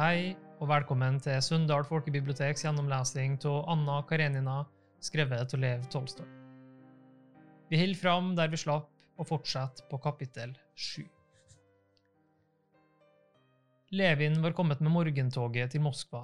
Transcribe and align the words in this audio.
Hei, 0.00 0.30
og 0.56 0.70
velkommen 0.70 1.18
til 1.20 1.42
Sunndal 1.44 1.82
folkebiblioteks 1.84 2.62
gjennomlesing 2.64 3.34
av 3.50 3.66
Anna 3.68 3.98
Karenina, 4.08 4.54
skrevet 5.04 5.52
av 5.52 5.60
Lev 5.60 5.82
Tolstoy. 5.92 6.24
Vi 7.68 7.76
holder 7.76 7.98
fram 8.00 8.30
der 8.38 8.48
vi 8.48 8.56
slapp, 8.62 8.86
og 9.20 9.28
fortsetter 9.28 9.84
på 9.90 9.98
kapittel 10.00 10.54
sju. 10.72 11.02
Levin 13.92 14.40
var 14.40 14.56
kommet 14.56 14.80
med 14.80 14.94
morgentoget 14.94 15.74
til 15.74 15.84
Moskva, 15.84 16.22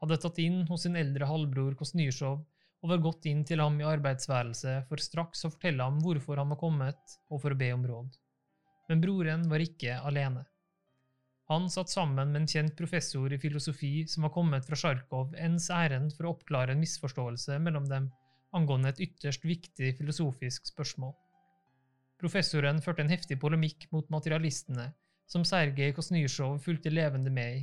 hadde 0.00 0.18
tatt 0.22 0.40
inn 0.40 0.62
hos 0.70 0.86
sin 0.86 0.96
eldre 0.96 1.28
halvbror 1.28 1.76
Kosnysjov 1.82 2.38
og 2.40 2.94
var 2.94 3.04
gått 3.10 3.28
inn 3.28 3.44
til 3.44 3.60
ham 3.60 3.76
i 3.76 3.90
arbeidsværelset 3.92 4.88
for 4.88 5.04
straks 5.04 5.44
å 5.44 5.52
fortelle 5.52 5.84
ham 5.84 6.00
hvorfor 6.00 6.40
han 6.40 6.56
var 6.56 6.62
kommet, 6.64 7.18
og 7.28 7.44
for 7.44 7.52
å 7.52 7.60
be 7.60 7.74
om 7.76 7.84
råd. 7.92 8.16
Men 8.88 9.04
broren 9.04 9.44
var 9.52 9.68
ikke 9.68 10.00
alene. 10.00 10.46
Han 11.50 11.68
satt 11.70 11.90
sammen 11.90 12.30
med 12.32 12.42
en 12.42 12.48
kjent 12.48 12.76
professor 12.78 13.32
i 13.32 13.38
filosofi 13.38 14.06
som 14.08 14.26
var 14.26 14.32
kommet 14.34 14.66
fra 14.66 14.78
Sjarkov 14.78 15.34
ens 15.34 15.68
ærend 15.74 16.14
for 16.16 16.28
å 16.28 16.36
oppklare 16.36 16.76
en 16.76 16.82
misforståelse 16.82 17.58
mellom 17.64 17.88
dem 17.90 18.10
angående 18.56 18.92
et 18.92 19.02
ytterst 19.08 19.44
viktig 19.48 19.94
filosofisk 19.98 20.68
spørsmål. 20.70 21.12
Professoren 22.20 22.78
førte 22.84 23.02
en 23.02 23.10
heftig 23.10 23.40
polemikk 23.42 23.88
mot 23.90 24.08
materialistene, 24.12 24.92
som 25.26 25.46
Sergej 25.48 25.94
Kosnysjov 25.96 26.60
fulgte 26.62 26.92
levende 26.92 27.32
med 27.34 27.62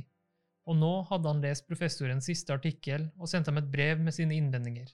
og 0.68 0.76
nå 0.76 0.90
hadde 1.08 1.30
han 1.30 1.42
lest 1.44 1.66
professorens 1.68 2.26
siste 2.28 2.52
artikkel 2.52 3.06
og 3.16 3.30
sendt 3.30 3.48
ham 3.48 3.60
et 3.60 3.70
brev 3.72 4.02
med 4.04 4.14
sine 4.14 4.36
innvendinger. 4.36 4.90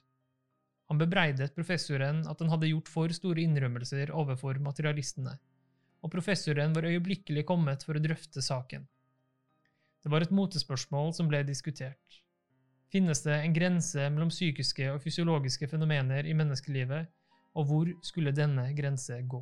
Han 0.87 1.01
bebreidet 1.01 1.55
professoren 1.57 2.21
at 2.31 2.39
han 2.39 2.53
hadde 2.53 2.69
gjort 2.71 2.87
for 2.87 3.11
store 3.11 3.43
innrømmelser 3.43 4.13
overfor 4.15 4.61
materialistene, 4.63 5.35
og 6.07 6.13
professoren 6.13 6.71
var 6.75 6.87
øyeblikkelig 6.87 7.43
kommet 7.47 7.83
for 7.83 7.99
å 7.99 8.03
drøfte 8.03 8.41
saken. 8.43 8.85
Det 10.03 10.11
var 10.13 10.23
et 10.23 10.31
motespørsmål 10.31 11.11
som 11.17 11.27
ble 11.27 11.41
diskutert. 11.43 12.21
Finnes 12.87 13.19
det 13.25 13.35
en 13.35 13.55
grense 13.55 14.05
mellom 14.07 14.31
psykiske 14.31 14.87
og 14.93 15.01
fysiologiske 15.03 15.67
fenomener 15.67 16.23
i 16.23 16.35
menneskelivet, 16.37 17.09
og 17.59 17.67
hvor 17.67 17.91
skulle 18.05 18.31
denne 18.31 18.69
grense 18.77 19.19
gå? 19.27 19.41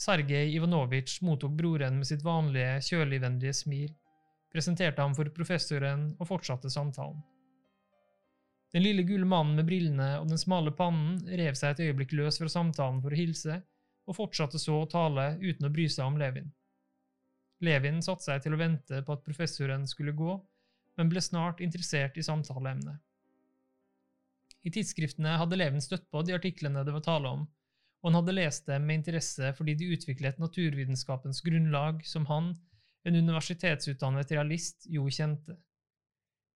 Sergej 0.00 0.52
Ivanovitsj 0.56 1.22
mottok 1.24 1.56
broren 1.56 1.96
med 2.00 2.08
sitt 2.08 2.24
vanlige, 2.24 2.76
kjøligvennlige 2.90 3.56
smil, 3.56 3.90
presenterte 4.52 5.00
ham 5.00 5.16
for 5.16 5.32
professoren 5.32 6.10
og 6.18 6.28
fortsatte 6.28 6.72
samtalen. 6.72 7.20
Den 8.74 8.84
lille 8.84 9.02
gule 9.08 9.26
mannen 9.26 9.56
med 9.56 9.66
brillene 9.66 10.12
og 10.20 10.28
den 10.30 10.38
smale 10.38 10.72
pannen 10.76 11.18
rev 11.40 11.56
seg 11.58 11.72
et 11.72 11.88
øyeblikk 11.88 12.12
løs 12.18 12.38
fra 12.38 12.52
samtalen 12.52 13.00
for 13.02 13.14
å 13.14 13.18
hilse, 13.18 13.62
og 14.10 14.16
fortsatte 14.18 14.58
så 14.58 14.80
å 14.82 14.88
tale 14.90 15.36
uten 15.38 15.68
å 15.68 15.72
bry 15.72 15.86
seg 15.88 16.08
om 16.10 16.18
Levin. 16.18 16.50
Levin 17.62 18.00
satte 18.02 18.26
seg 18.26 18.42
til 18.42 18.56
å 18.56 18.60
vente 18.60 19.02
på 19.06 19.14
at 19.14 19.22
professoren 19.22 19.86
skulle 19.86 20.16
gå, 20.16 20.34
men 20.98 21.12
ble 21.12 21.22
snart 21.22 21.60
interessert 21.62 22.18
i 22.18 22.24
samtaleemnet. 22.26 22.98
I 24.66 24.72
tidsskriftene 24.74 25.38
hadde 25.40 25.56
Levin 25.56 25.84
støtt 25.84 26.08
på 26.12 26.24
de 26.26 26.34
artiklene 26.36 26.82
det 26.84 26.92
var 26.92 27.04
tale 27.04 27.30
om, 27.30 27.46
og 28.00 28.08
han 28.08 28.18
hadde 28.18 28.36
lest 28.36 28.66
dem 28.68 28.86
med 28.88 29.00
interesse 29.00 29.52
fordi 29.56 29.76
de 29.76 29.92
utviklet 29.94 30.40
naturvitenskapens 30.40 31.42
grunnlag 31.44 32.02
som 32.08 32.26
han, 32.32 32.54
en 33.04 33.16
universitetsutdannet 33.16 34.32
realist, 34.34 34.88
jo 34.88 35.06
kjente. 35.08 35.56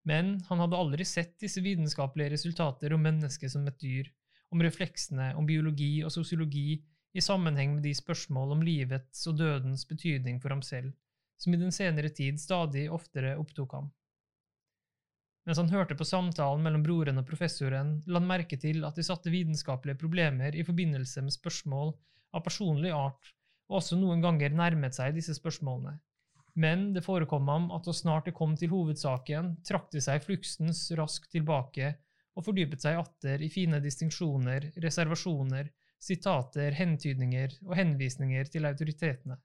Men 0.09 0.39
han 0.51 0.61
hadde 0.61 0.77
aldri 0.77 1.07
sett 1.09 1.39
disse 1.41 1.63
vitenskapelige 1.65 2.35
resultater 2.35 2.93
om 2.93 3.05
mennesket 3.05 3.53
som 3.53 3.65
et 3.69 3.79
dyr, 3.81 4.11
om 4.53 4.61
refleksene, 4.61 5.31
om 5.39 5.47
biologi 5.49 6.03
og 6.05 6.13
sosiologi 6.13 6.83
i 7.15 7.23
sammenheng 7.23 7.77
med 7.77 7.85
de 7.87 7.95
spørsmål 7.95 8.57
om 8.57 8.63
livets 8.67 9.27
og 9.31 9.39
dødens 9.39 9.85
betydning 9.87 10.41
for 10.43 10.55
ham 10.55 10.63
selv, 10.67 10.93
som 11.39 11.55
i 11.55 11.61
den 11.61 11.75
senere 11.75 12.11
tid 12.11 12.41
stadig 12.43 12.89
oftere 12.93 13.37
opptok 13.39 13.77
ham. 13.79 13.93
Mens 15.45 15.61
han 15.61 15.69
hørte 15.69 15.95
på 15.95 16.07
samtalen 16.09 16.65
mellom 16.65 16.83
broren 16.83 17.21
og 17.21 17.27
professoren, 17.29 17.99
la 18.09 18.19
han 18.19 18.29
merke 18.29 18.57
til 18.61 18.85
at 18.89 18.97
de 18.97 19.05
satte 19.05 19.33
vitenskapelige 19.33 20.01
problemer 20.01 20.57
i 20.57 20.65
forbindelse 20.65 21.23
med 21.23 21.37
spørsmål 21.37 21.93
av 22.35 22.43
personlig 22.47 22.95
art, 22.97 23.31
og 23.69 23.79
også 23.81 23.99
noen 24.01 24.25
ganger 24.25 24.57
nærmet 24.57 24.97
seg 24.97 25.15
disse 25.15 25.37
spørsmålene. 25.37 25.99
Men 26.55 26.93
det 26.95 27.03
forekom 27.05 27.49
ham 27.51 27.71
at 27.75 27.87
så 27.87 27.93
snart 27.99 28.29
det 28.29 28.35
kom 28.39 28.55
til 28.57 28.73
hovedsaken, 28.73 29.57
trakk 29.67 29.91
de 29.93 30.03
seg 30.03 30.23
fluksens 30.25 30.87
raskt 30.99 31.33
tilbake 31.35 31.93
og 32.35 32.47
fordypet 32.47 32.83
seg 32.83 32.99
atter 32.99 33.43
i 33.43 33.51
fine 33.53 33.81
distinksjoner, 33.83 34.71
reservasjoner, 34.83 35.69
sitater, 36.05 36.75
hentydninger 36.77 37.57
og 37.65 37.77
henvisninger 37.79 38.51
til 38.53 38.69
autoritetene, 38.69 39.39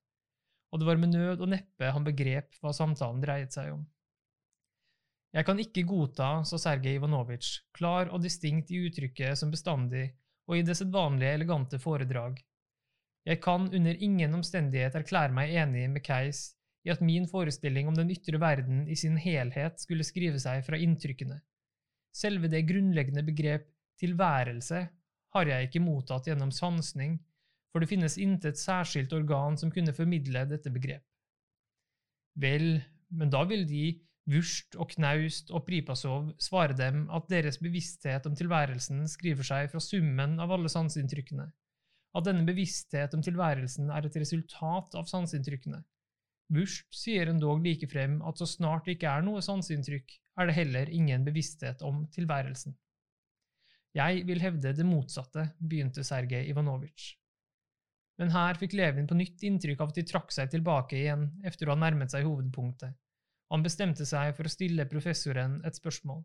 og 0.69 0.81
det 0.81 0.89
var 0.89 0.99
med 1.01 1.15
nød 1.15 1.41
og 1.41 1.49
neppe 1.55 1.93
han 1.95 2.05
begrep 2.05 2.59
hva 2.61 2.73
samtalen 2.75 3.23
dreiet 3.23 3.55
seg 3.55 3.71
om. 3.77 3.87
Jeg 5.33 5.45
kan 5.45 5.59
ikke 5.61 5.85
godta, 5.85 6.29
sa 6.45 6.57
Sergej 6.57 6.97
Ivanovitsj, 6.97 7.59
klar 7.77 8.09
og 8.09 8.23
distinkt 8.23 8.71
i 8.73 8.81
uttrykket 8.87 9.37
som 9.37 9.51
bestandig 9.53 10.07
og 10.49 10.57
i 10.57 10.63
det 10.65 10.75
sedvanlige 10.79 11.35
elegante 11.37 11.77
foredrag. 11.81 12.39
Jeg 13.29 13.41
kan 13.43 13.67
under 13.69 13.99
ingen 14.01 14.33
omstendighet 14.39 14.95
erklære 14.97 15.35
meg 15.35 15.53
enig 15.61 15.85
med 15.93 16.01
Keis 16.05 16.55
i 16.87 16.89
at 16.93 17.03
min 17.05 17.27
forestilling 17.29 17.89
om 17.91 17.97
den 17.97 18.09
ytre 18.13 18.39
verden 18.41 18.87
i 18.89 18.97
sin 18.97 19.19
helhet 19.21 19.77
skulle 19.83 20.07
skrive 20.07 20.39
seg 20.41 20.63
fra 20.65 20.79
inntrykkene. 20.81 21.37
Selve 22.15 22.49
det 22.49 22.65
grunnleggende 22.65 23.21
begrep 23.27 23.67
tilværelse 24.01 24.87
har 25.35 25.49
jeg 25.49 25.67
ikke 25.67 25.83
mottatt 25.83 26.29
gjennom 26.29 26.51
sansning, 26.53 27.17
for 27.69 27.81
det 27.81 27.89
finnes 27.91 28.17
intet 28.21 28.57
særskilt 28.57 29.13
organ 29.13 29.57
som 29.59 29.71
kunne 29.73 29.93
formidle 29.93 30.45
dette 30.49 30.71
begrep. 30.73 31.05
Vel, 32.39 32.79
men 33.09 33.33
da 33.33 33.43
vil 33.49 33.65
de, 33.69 33.99
Wurst 34.29 34.75
og 34.77 34.91
Knaust 34.91 35.49
og 35.49 35.63
Pripasov, 35.65 36.33
svare 36.41 36.75
dem 36.77 37.07
at 37.15 37.29
deres 37.31 37.57
bevissthet 37.61 38.27
om 38.29 38.35
tilværelsen 38.37 39.07
skriver 39.09 39.47
seg 39.47 39.71
fra 39.71 39.81
summen 39.81 40.35
av 40.41 40.53
alle 40.53 40.69
sanseinntrykkene, 40.69 41.47
at 42.17 42.27
denne 42.27 42.45
bevissthet 42.45 43.15
om 43.17 43.23
tilværelsen 43.25 43.89
er 43.93 44.05
et 44.05 44.19
resultat 44.21 44.97
av 44.97 45.09
sanseinntrykkene. 45.09 45.81
Wurst 46.53 46.87
sier 46.97 47.29
endog 47.29 47.61
likefrem 47.65 48.19
at 48.25 48.39
så 48.41 48.47
snart 48.49 48.87
det 48.87 48.97
ikke 48.97 49.09
er 49.11 49.25
noe 49.25 49.41
sanseinntrykk, 49.45 50.13
er 50.41 50.49
det 50.49 50.55
heller 50.57 50.93
ingen 50.93 51.25
bevissthet 51.25 51.83
om 51.85 52.05
tilværelsen. 52.13 52.73
Jeg 53.97 54.25
vil 54.27 54.41
hevde 54.43 54.73
det 54.75 54.85
motsatte, 54.85 55.47
begynte 55.59 56.03
Sergej 56.05 56.49
Ivanovitsj. 56.51 57.15
Men 58.19 58.33
her 58.35 58.57
fikk 58.59 58.75
Levin 58.75 59.07
på 59.07 59.15
nytt 59.15 59.43
inntrykk 59.47 59.79
av 59.79 59.93
at 59.93 59.99
de 60.01 60.03
trakk 60.07 60.33
seg 60.35 60.51
tilbake 60.51 60.97
igjen 60.99 61.29
etter 61.47 61.69
å 61.69 61.73
ha 61.73 61.79
nærmet 61.79 62.11
seg 62.11 62.27
hovedpunktet. 62.27 62.97
Han 63.49 63.63
bestemte 63.65 64.05
seg 64.05 64.35
for 64.37 64.45
å 64.45 64.51
stille 64.51 64.85
professoren 64.91 65.57
et 65.65 65.79
spørsmål. 65.79 66.21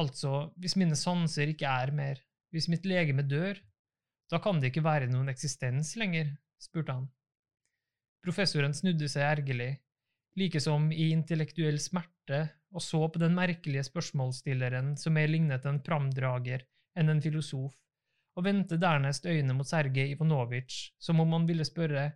Altså, 0.00 0.48
hvis 0.58 0.78
mine 0.80 0.96
sanser 0.98 1.50
ikke 1.52 1.70
er 1.70 1.92
mer, 1.94 2.22
hvis 2.54 2.70
mitt 2.70 2.86
legeme 2.88 3.26
dør, 3.26 3.58
da 4.30 4.40
kan 4.42 4.62
det 4.62 4.70
ikke 4.70 4.86
være 4.86 5.10
noen 5.10 5.28
eksistens 5.30 5.92
lenger, 6.00 6.32
spurte 6.62 6.96
han. 6.96 7.10
Professoren 8.24 8.72
snudde 8.74 9.10
seg 9.10 9.26
ergerlig, 9.26 9.74
like 10.40 10.62
som 10.62 10.88
i 10.94 11.10
intellektuell 11.12 11.76
smerte 11.82 12.46
og 12.74 12.82
så 12.82 13.00
på 13.08 13.22
den 13.22 13.36
merkelige 13.36 13.86
spørsmålsstilleren 13.86 14.94
som 14.98 15.14
mer 15.14 15.30
lignet 15.30 15.66
en 15.70 15.80
pramdrager 15.86 16.66
enn 16.98 17.12
en 17.12 17.22
filosof, 17.22 17.72
og 18.34 18.46
vendte 18.46 18.80
dernest 18.82 19.26
øynene 19.30 19.54
mot 19.54 19.68
Sergej 19.68 20.14
Ivanovitsj 20.16 20.90
som 21.06 21.22
om 21.22 21.36
han 21.36 21.46
ville 21.46 21.66
spørre 21.66 22.08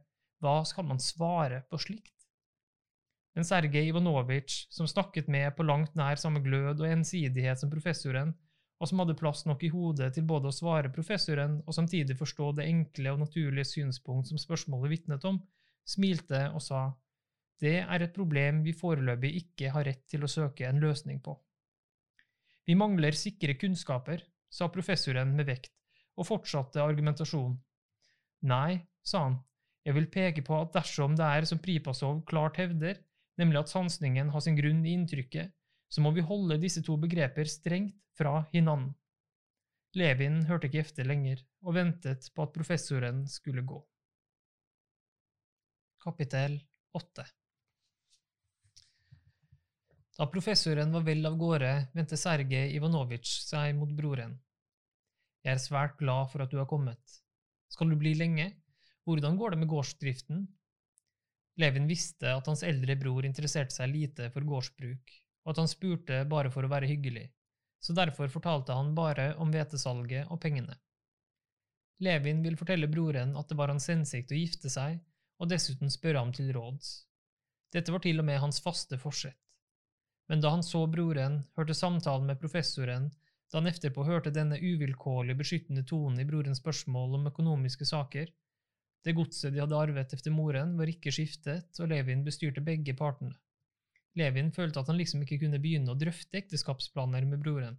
hva 0.42 0.60
skal 0.66 0.86
man 0.86 1.00
svare 1.02 1.62
på 1.70 1.78
slikt? 1.82 2.14
Men 3.38 3.46
Sergej 3.46 3.92
Ivanovitsj, 3.92 4.66
som 4.74 4.90
snakket 4.90 5.28
med 5.30 5.52
på 5.54 5.66
langt 5.66 5.94
nær 5.98 6.18
samme 6.18 6.42
glød 6.42 6.80
og 6.80 6.90
ensidighet 6.90 7.60
som 7.60 7.70
professoren, 7.70 8.34
og 8.78 8.90
som 8.90 9.02
hadde 9.02 9.16
plass 9.18 9.44
nok 9.46 9.62
i 9.66 9.70
hodet 9.70 10.12
til 10.14 10.26
både 10.26 10.50
å 10.50 10.54
svare 10.54 10.90
professoren 10.94 11.58
og 11.64 11.74
samtidig 11.74 12.14
forstå 12.18 12.52
det 12.58 12.66
enkle 12.70 13.14
og 13.14 13.22
naturlige 13.24 13.66
synspunkt 13.66 14.30
som 14.30 14.38
spørsmålet 14.38 14.94
vitnet 14.94 15.26
om, 15.26 15.40
smilte 15.86 16.44
og 16.54 16.62
sa 16.62 16.82
det 17.62 17.80
er 17.82 18.04
et 18.04 18.14
problem 18.14 18.62
vi 18.62 18.74
foreløpig 18.76 19.32
ikke 19.40 19.72
har 19.74 19.86
rett 19.88 20.04
til 20.10 20.24
å 20.24 20.30
søke 20.30 20.68
en 20.68 20.78
løsning 20.82 21.18
på. 21.22 21.34
Vi 22.68 22.76
mangler 22.78 23.16
sikre 23.16 23.56
kunnskaper, 23.58 24.22
sa 24.48 24.68
professoren 24.70 25.34
med 25.36 25.48
vekt, 25.48 25.72
og 26.18 26.28
fortsatte 26.28 26.82
argumentasjonen. 26.82 27.56
Nei, 28.48 28.78
sa 29.02 29.24
han, 29.24 29.38
jeg 29.86 29.96
vil 29.96 30.10
peke 30.12 30.44
på 30.46 30.54
at 30.58 30.74
dersom 30.76 31.16
det 31.18 31.26
er 31.26 31.46
som 31.48 31.60
Pripasov 31.62 32.22
klart 32.28 32.60
hevder, 32.60 33.00
nemlig 33.40 33.62
at 33.62 33.72
sansningen 33.72 34.30
har 34.34 34.44
sin 34.44 34.58
grunn 34.58 34.84
i 34.86 34.94
inntrykket, 34.94 35.50
så 35.88 36.04
må 36.04 36.12
vi 36.14 36.26
holde 36.26 36.60
disse 36.60 36.82
to 36.84 36.98
begreper 37.00 37.48
strengt 37.48 37.96
fra 38.18 38.42
hinanden. 38.52 38.92
Levin 39.96 40.42
hørte 40.46 40.68
ikke 40.68 40.82
efter 40.84 41.08
lenger, 41.08 41.40
og 41.64 41.78
ventet 41.78 42.28
på 42.34 42.44
at 42.44 42.52
professoren 42.54 43.24
skulle 43.30 43.64
gå. 43.66 43.80
Kapittel 46.04 46.60
8 46.94 47.24
da 50.18 50.26
professoren 50.26 50.90
var 50.92 51.04
vel 51.06 51.26
av 51.28 51.36
gårde, 51.38 51.72
vendte 51.94 52.16
Sergej 52.18 52.72
Ivanovitsj 52.74 53.34
seg 53.46 53.76
mot 53.78 53.90
broren. 53.94 54.34
Jeg 55.46 55.54
er 55.54 55.62
svært 55.62 55.94
glad 56.00 56.32
for 56.32 56.42
at 56.42 56.50
du 56.50 56.58
har 56.58 56.66
kommet. 56.66 57.20
Skal 57.70 57.92
du 57.92 57.96
bli 58.00 58.16
lenge? 58.18 58.48
Hvordan 59.06 59.38
går 59.38 59.54
det 59.54 59.60
med 59.62 59.70
gårdsdriften? 59.70 60.42
Levin 61.62 61.86
visste 61.90 62.34
at 62.34 62.50
hans 62.50 62.64
eldre 62.66 62.98
bror 62.98 63.26
interesserte 63.26 63.76
seg 63.76 63.94
lite 63.94 64.28
for 64.34 64.46
gårdsbruk, 64.46 65.14
og 65.46 65.54
at 65.54 65.62
han 65.62 65.70
spurte 65.70 66.20
bare 66.30 66.50
for 66.50 66.66
å 66.66 66.72
være 66.74 66.90
hyggelig, 66.90 67.28
så 67.78 67.94
derfor 67.94 68.30
fortalte 68.30 68.74
han 68.74 68.94
bare 68.98 69.32
om 69.38 69.54
hvetesalget 69.54 70.30
og 70.34 70.42
pengene. 70.42 70.74
Levin 72.02 72.42
vil 72.42 72.58
fortelle 72.58 72.90
broren 72.90 73.38
at 73.38 73.50
det 73.50 73.58
var 73.58 73.70
hans 73.70 73.86
hensikt 73.90 74.34
å 74.34 74.38
gifte 74.38 74.70
seg, 74.70 74.98
og 75.38 75.50
dessuten 75.50 75.90
spørre 75.94 76.18
ham 76.18 76.34
til 76.34 76.50
råds. 76.54 77.04
Dette 77.74 77.94
var 77.94 78.02
til 78.02 78.18
og 78.18 78.26
med 78.26 78.42
hans 78.42 78.58
faste 78.62 78.98
forsett. 78.98 79.38
Men 80.28 80.42
da 80.44 80.52
han 80.52 80.62
så 80.62 80.84
broren, 80.86 81.40
hørte 81.56 81.74
samtalen 81.74 82.28
med 82.28 82.40
professoren, 82.40 83.08
da 83.48 83.60
han 83.62 83.70
etterpå 83.70 84.04
hørte 84.04 84.32
denne 84.34 84.58
uvilkårlig 84.60 85.36
beskyttende 85.38 85.84
tonen 85.88 86.20
i 86.20 86.26
brorens 86.28 86.60
spørsmål 86.60 87.16
om 87.16 87.30
økonomiske 87.30 87.88
saker, 87.88 88.28
det 89.06 89.14
godset 89.16 89.54
de 89.54 89.62
hadde 89.62 89.78
arvet 89.78 90.12
efter 90.12 90.34
moren, 90.34 90.74
var 90.76 90.90
ikke 90.90 91.12
skiftet, 91.14 91.70
og 91.80 91.88
Levin 91.88 92.26
bestyrte 92.26 92.60
begge 92.64 92.92
partene. 92.98 93.32
Levin 94.18 94.50
følte 94.52 94.82
at 94.82 94.90
han 94.90 94.98
liksom 94.98 95.22
ikke 95.24 95.38
kunne 95.44 95.60
begynne 95.62 95.94
å 95.94 95.98
drøfte 95.98 96.40
ekteskapsplaner 96.42 97.24
med 97.30 97.40
broren. 97.40 97.78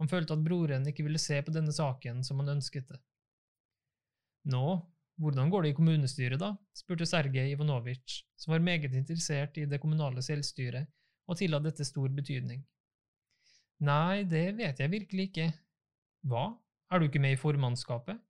Han 0.00 0.08
følte 0.08 0.36
at 0.36 0.44
broren 0.44 0.86
ikke 0.88 1.04
ville 1.04 1.20
se 1.20 1.40
på 1.42 1.52
denne 1.52 1.74
saken 1.74 2.22
som 2.24 2.40
han 2.40 2.54
ønsket 2.56 2.88
det. 2.88 3.00
Nå, 4.52 4.64
hvordan 5.20 5.50
går 5.50 5.64
det 5.64 5.72
i 5.72 5.76
kommunestyret, 5.76 6.38
da? 6.40 6.54
spurte 6.76 7.08
Sergej 7.08 7.50
Ivanovitsj, 7.52 8.20
som 8.38 8.54
var 8.54 8.64
meget 8.64 8.94
interessert 8.94 9.58
i 9.58 9.66
det 9.68 9.80
kommunale 9.82 10.22
selvstyret 10.22 10.86
og 11.26 11.38
tilla 11.38 11.60
dette 11.62 11.84
stor 11.86 12.08
betydning. 12.14 12.62
Nei, 13.86 14.24
det 14.24 14.56
vet 14.56 14.80
jeg 14.80 14.92
virkelig 14.92 15.28
ikke. 15.30 15.50
Hva, 16.26 16.46
er 16.90 17.00
du 17.00 17.08
ikke 17.08 17.20
med 17.22 17.36
i 17.36 17.40
formannskapet? 17.40 18.20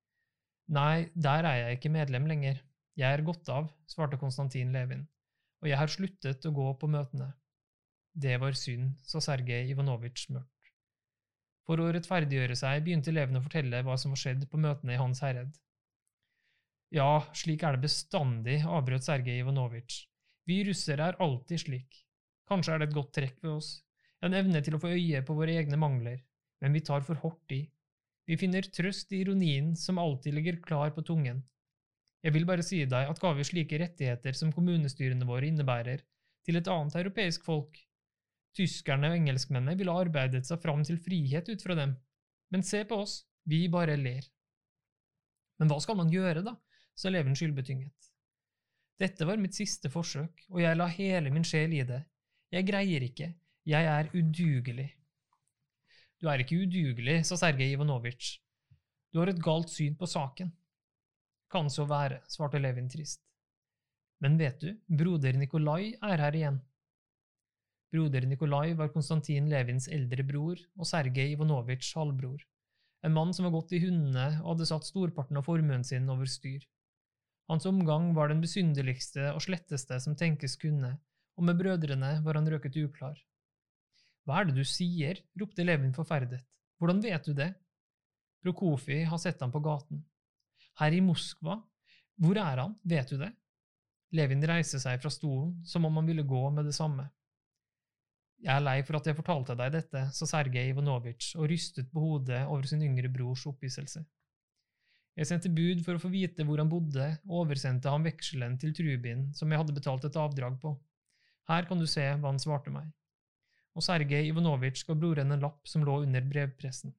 Nei, 0.74 1.06
der 1.14 1.46
er 1.46 1.60
jeg 1.60 1.78
ikke 1.78 1.92
medlem 1.94 2.26
lenger. 2.26 2.58
Jeg 2.98 3.12
er 3.12 3.22
gått 3.22 3.48
av, 3.52 3.68
svarte 3.86 4.18
Konstantin 4.18 4.72
Levin, 4.74 5.04
og 5.62 5.68
jeg 5.68 5.78
har 5.78 5.92
sluttet 5.92 6.48
å 6.48 6.54
gå 6.56 6.70
på 6.80 6.88
møtene. 6.90 7.28
Det 8.16 8.38
var 8.40 8.56
synd, 8.56 8.96
sa 9.04 9.20
Sergej 9.20 9.70
Ivanovitsj 9.74 10.30
mørkt. 10.32 10.72
For 11.68 11.82
å 11.82 11.90
rettferdiggjøre 11.92 12.56
seg 12.56 12.82
begynte 12.86 13.12
Levin 13.12 13.38
å 13.38 13.44
fortelle 13.44 13.82
hva 13.84 13.98
som 14.00 14.14
var 14.14 14.22
skjedd 14.22 14.46
på 14.48 14.60
møtene 14.62 14.94
i 14.94 15.00
Hans 15.00 15.20
Herred. 15.22 15.52
Ja, 16.94 17.26
slik 17.34 17.64
er 17.66 17.76
det 17.76 17.84
bestandig, 17.84 18.60
avbrøt 18.64 19.04
Sergej 19.04 19.42
Ivanovitsj. 19.42 20.06
Vi 20.46 20.62
russere 20.68 21.10
er 21.10 21.20
alltid 21.22 21.64
slik. 21.66 22.05
Kanskje 22.46 22.74
er 22.74 22.82
det 22.82 22.90
et 22.90 22.96
godt 22.96 23.12
trekk 23.16 23.40
ved 23.42 23.56
oss, 23.56 23.70
en 24.22 24.36
evne 24.36 24.62
til 24.62 24.76
å 24.76 24.80
få 24.82 24.92
øye 24.94 25.22
på 25.26 25.34
våre 25.36 25.56
egne 25.58 25.78
mangler, 25.80 26.20
men 26.62 26.76
vi 26.76 26.84
tar 26.86 27.02
for 27.06 27.18
hardt 27.22 27.54
i. 27.54 27.64
Vi 28.26 28.38
finner 28.38 28.66
trøst 28.74 29.12
i 29.14 29.22
ironien 29.22 29.74
som 29.78 29.98
alltid 30.02 30.34
ligger 30.34 30.60
klar 30.62 30.94
på 30.94 31.04
tungen. 31.06 31.42
Jeg 32.24 32.34
vil 32.34 32.46
bare 32.48 32.64
si 32.66 32.80
deg 32.88 33.10
at 33.10 33.20
ga 33.22 33.32
vi 33.36 33.46
slike 33.46 33.78
rettigheter 33.82 34.34
som 34.34 34.54
kommunestyrene 34.54 35.26
våre 35.28 35.50
innebærer, 35.50 36.02
til 36.46 36.58
et 36.58 36.70
annet 36.70 36.96
europeisk 36.98 37.44
folk, 37.46 37.78
tyskerne 38.56 39.10
og 39.10 39.18
engelskmennene 39.18 39.76
ville 39.78 39.94
arbeidet 39.94 40.46
seg 40.46 40.62
fram 40.62 40.82
til 40.86 40.98
frihet 41.02 41.50
ut 41.50 41.62
fra 41.62 41.76
dem, 41.78 41.94
men 42.54 42.64
se 42.66 42.82
på 42.88 42.98
oss, 43.02 43.20
vi 43.46 43.66
bare 43.70 43.98
ler. 43.98 44.26
Men 45.60 45.70
hva 45.70 45.78
skal 45.82 45.98
man 45.98 46.12
gjøre, 46.12 46.42
da? 46.46 46.56
sa 46.96 47.10
eleven 47.10 47.36
skyldbetynget. 47.36 48.12
Dette 48.96 49.26
var 49.28 49.40
mitt 49.40 49.54
siste 49.54 49.90
forsøk, 49.92 50.46
og 50.48 50.62
jeg 50.62 50.78
la 50.78 50.86
hele 50.88 51.32
min 51.32 51.44
sjel 51.44 51.74
i 51.76 51.82
det. 51.84 52.00
Jeg 52.56 52.64
greier 52.64 53.02
ikke, 53.04 53.26
jeg 53.68 53.84
er 53.84 54.06
udugelig. 54.16 54.86
Du 56.22 56.28
er 56.32 56.40
ikke 56.40 56.56
udugelig, 56.64 57.18
sa 57.28 57.36
Sergej 57.36 57.74
Ivanovitsj. 57.74 58.38
Du 59.12 59.20
har 59.20 59.28
et 59.28 59.42
galt 59.44 59.68
syn 59.68 59.96
på 60.00 60.06
saken. 60.08 60.54
Kan 61.52 61.68
så 61.68 61.84
være, 61.84 62.22
svarte 62.32 62.58
Levin 62.62 62.88
trist. 62.88 63.20
Men 64.24 64.38
vet 64.40 64.56
du, 64.62 64.70
broder 64.88 65.36
Nikolai 65.36 65.90
er 66.00 66.22
her 66.22 66.38
igjen. 66.38 66.56
Broder 67.92 68.24
Nikolai 68.30 68.72
var 68.78 68.88
Konstantin 68.94 69.50
Levins 69.52 69.90
eldre 69.92 70.24
bror 70.24 70.62
og 70.78 70.88
Sergej 70.88 71.34
Ivanovitsjs 71.34 71.92
halvbror, 71.98 72.40
en 73.04 73.16
mann 73.18 73.36
som 73.36 73.50
var 73.50 73.52
gått 73.58 73.76
i 73.76 73.82
hundene 73.84 74.30
og 74.40 74.54
hadde 74.54 74.70
satt 74.72 74.88
storparten 74.88 75.36
av 75.36 75.44
formuen 75.44 75.84
sin 75.84 76.08
over 76.08 76.24
styr. 76.24 76.64
Hans 77.52 77.68
omgang 77.68 78.14
var 78.16 78.32
den 78.32 78.40
besynderligste 78.40 79.28
og 79.34 79.44
sletteste 79.44 80.00
som 80.00 80.16
tenkes 80.16 80.56
kunne, 80.64 80.94
og 81.36 81.44
med 81.44 81.58
brødrene 81.60 82.16
var 82.24 82.38
han 82.38 82.48
røket 82.50 82.76
uklar. 82.80 83.16
Hva 84.26 84.40
er 84.40 84.48
det 84.48 84.56
du 84.56 84.64
sier? 84.66 85.20
ropte 85.38 85.64
Levin 85.64 85.94
forferdet. 85.94 86.40
Hvordan 86.80 87.02
vet 87.04 87.28
du 87.28 87.34
det? 87.36 87.52
Prokofi 88.42 89.02
har 89.06 89.20
sett 89.22 89.40
ham 89.40 89.52
på 89.52 89.62
gaten. 89.64 90.02
Her 90.80 90.92
i 90.92 91.02
Moskva? 91.04 91.60
Hvor 92.16 92.38
er 92.40 92.62
han, 92.62 92.74
vet 92.82 93.12
du 93.12 93.20
det? 93.20 93.30
Levin 94.16 94.44
reiser 94.48 94.80
seg 94.80 95.00
fra 95.02 95.12
stolen 95.12 95.58
som 95.66 95.84
om 95.84 96.00
han 96.00 96.08
ville 96.08 96.24
gå 96.26 96.42
med 96.54 96.68
det 96.68 96.74
samme. 96.76 97.06
Jeg 98.42 98.52
er 98.52 98.64
lei 98.64 98.80
for 98.84 98.98
at 98.98 99.06
jeg 99.08 99.16
fortalte 99.16 99.56
deg 99.56 99.72
dette, 99.72 100.02
sa 100.12 100.28
Sergej 100.28 100.70
Ivanovitsj 100.70 101.36
og 101.40 101.48
rystet 101.50 101.88
på 101.92 102.02
hodet 102.02 102.42
over 102.44 102.68
sin 102.68 102.84
yngre 102.84 103.08
brors 103.12 103.46
opphisselse. 103.48 104.02
Jeg 105.16 105.28
sendte 105.30 105.48
bud 105.48 105.80
for 105.84 105.96
å 105.96 106.00
få 106.00 106.10
vite 106.12 106.44
hvor 106.44 106.60
han 106.60 106.68
bodde, 106.68 107.06
og 107.24 107.46
oversendte 107.46 107.88
ham 107.88 108.04
vekselen 108.04 108.58
til 108.60 108.74
Trubin 108.76 109.30
som 109.36 109.48
jeg 109.48 109.62
hadde 109.62 109.76
betalt 109.76 110.04
et 110.04 110.18
avdrag 110.20 110.58
på. 110.60 110.74
Her 111.48 111.66
kan 111.68 111.78
du 111.78 111.86
se 111.86 112.02
hva 112.02 112.30
han 112.30 112.42
svarte 112.42 112.72
meg 112.74 112.90
og 113.76 113.84
Sergej 113.84 114.30
Ivanovitsj 114.30 114.86
ga 114.88 114.96
broren 114.96 115.34
en 115.34 115.42
lapp 115.44 115.68
som 115.68 115.84
lå 115.84 116.00
under 116.06 116.24
brevpressen. 116.24 116.94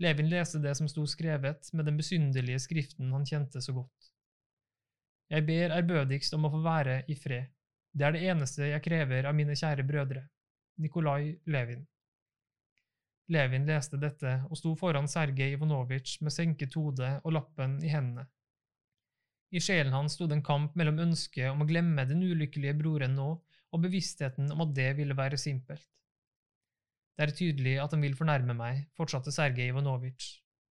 Levin 0.00 0.30
leste 0.32 0.60
det 0.60 0.72
som 0.76 0.88
sto 0.88 1.04
skrevet 1.08 1.68
med 1.72 1.88
den 1.88 1.98
besynderlige 2.00 2.62
skriften 2.64 3.12
han 3.12 3.26
kjente 3.28 3.60
så 3.64 3.74
godt. 3.76 4.12
Jeg 5.32 5.44
ber 5.48 5.74
ærbødigst 5.76 6.36
om 6.36 6.46
å 6.46 6.52
få 6.52 6.62
være 6.64 7.02
i 7.12 7.16
fred. 7.18 7.52
Det 7.96 8.06
er 8.06 8.14
det 8.14 8.24
eneste 8.30 8.70
jeg 8.70 8.84
krever 8.84 9.28
av 9.28 9.36
mine 9.36 9.56
kjære 9.56 9.84
brødre. 9.88 10.22
Nikolai 10.80 11.36
Levin. 11.48 11.84
Levin 13.32 13.64
leste 13.68 13.98
dette 14.00 14.36
og 14.46 14.60
sto 14.60 14.74
foran 14.78 15.08
Sergej 15.10 15.56
Ivanovitsj 15.56 16.20
med 16.24 16.32
senket 16.32 16.76
hode 16.78 17.16
og 17.22 17.36
lappen 17.36 17.80
i 17.84 17.92
hendene. 17.92 18.28
I 19.54 19.60
sjelen 19.62 19.94
hans 19.94 20.16
sto 20.16 20.26
det 20.26 20.38
en 20.38 20.46
kamp 20.46 20.74
mellom 20.78 20.98
ønsket 21.06 21.52
om 21.52 21.62
å 21.62 21.68
glemme 21.68 22.06
den 22.08 22.24
ulykkelige 22.26 22.74
broren 22.80 23.14
nå 23.14 23.28
og 23.36 23.82
bevisstheten 23.82 24.50
om 24.54 24.64
at 24.64 24.74
det 24.74 24.90
ville 24.98 25.16
være 25.16 25.38
simpelt. 25.38 25.86
Det 27.16 27.24
er 27.24 27.36
tydelig 27.36 27.76
at 27.80 27.94
han 27.94 28.02
vil 28.04 28.16
fornærme 28.18 28.56
meg, 28.56 28.82
fortsatte 28.98 29.32
Sergej 29.32 29.70
Ivanovitsj, 29.70 30.26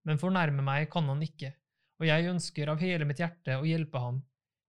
men 0.04 0.20
fornærme 0.20 0.64
meg 0.64 0.90
kan 0.92 1.08
han 1.08 1.22
ikke, 1.24 1.54
og 2.00 2.08
jeg 2.08 2.28
ønsker 2.28 2.68
av 2.68 2.82
hele 2.84 3.06
mitt 3.08 3.22
hjerte 3.22 3.56
å 3.56 3.64
hjelpe 3.64 4.02
ham, 4.02 4.20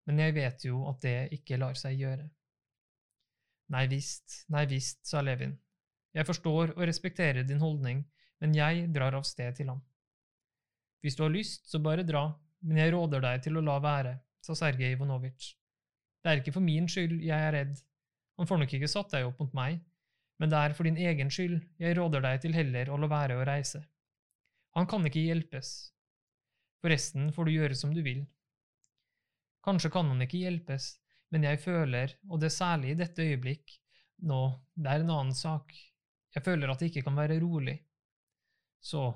men 0.07 0.21
jeg 0.23 0.37
vet 0.37 0.67
jo 0.69 0.85
at 0.91 1.01
det 1.03 1.17
ikke 1.35 1.59
lar 1.59 1.75
seg 1.81 1.99
gjøre. 1.99 2.29
Nei 3.75 3.87
visst, 3.91 4.45
nei 4.53 4.67
visst, 4.71 5.01
sa 5.09 5.25
Levin, 5.25 5.57
jeg 6.15 6.29
forstår 6.29 6.77
og 6.77 6.85
respekterer 6.87 7.43
din 7.49 7.63
holdning, 7.63 8.05
men 8.39 8.55
jeg 8.55 8.87
drar 8.95 9.17
av 9.19 9.25
sted 9.27 9.57
til 9.59 9.73
ham. 9.73 9.81
Hvis 11.03 11.17
du 11.19 11.25
har 11.25 11.33
lyst, 11.33 11.67
så 11.71 11.81
bare 11.83 12.05
dra, 12.07 12.29
men 12.65 12.81
jeg 12.81 12.95
råder 12.95 13.23
deg 13.25 13.43
til 13.45 13.59
å 13.61 13.65
la 13.65 13.79
være, 13.83 14.15
sa 14.45 14.57
Sergej 14.57 14.97
Ivanovitsj. 14.97 15.55
Det 16.25 16.31
er 16.31 16.41
ikke 16.41 16.55
for 16.57 16.65
min 16.65 16.89
skyld 16.89 17.19
jeg 17.21 17.37
er 17.37 17.53
redd, 17.53 17.75
han 18.39 18.49
får 18.51 18.63
nok 18.63 18.73
ikke 18.77 18.91
satt 18.91 19.13
deg 19.15 19.29
opp 19.29 19.41
mot 19.43 19.53
meg, 19.57 19.81
men 20.43 20.51
det 20.51 20.61
er 20.61 20.75
for 20.75 20.89
din 20.89 20.99
egen 20.99 21.31
skyld 21.31 21.61
jeg 21.81 21.97
råder 21.99 22.25
deg 22.25 22.41
til 22.43 22.57
heller 22.57 22.91
å 22.91 22.99
la 22.99 23.11
være 23.11 23.37
å 23.39 23.45
reise. 23.47 23.85
Han 24.75 24.89
kan 24.91 25.07
ikke 25.07 25.23
hjelpes. 25.23 25.71
Forresten 26.83 27.31
får 27.33 27.47
du 27.47 27.53
gjøre 27.55 27.79
som 27.79 27.93
du 27.95 28.03
vil. 28.03 28.25
Kanskje 29.65 29.93
kan 29.95 30.11
han 30.11 30.25
ikke 30.25 30.43
hjelpes, 30.43 30.97
men 31.33 31.47
jeg 31.47 31.63
føler, 31.63 32.17
og 32.29 32.43
det 32.43 32.51
er 32.51 32.57
særlig 32.57 32.93
i 32.93 32.99
dette 32.99 33.25
øyeblikk, 33.25 33.79
nå, 34.29 34.41
det 34.75 34.91
er 34.91 35.05
en 35.05 35.15
annen 35.15 35.37
sak, 35.37 35.73
jeg 36.35 36.45
føler 36.45 36.71
at 36.71 36.83
det 36.83 36.91
ikke 36.91 37.05
kan 37.07 37.17
være 37.17 37.39
rolig. 37.43 37.79
Så, 38.85 39.07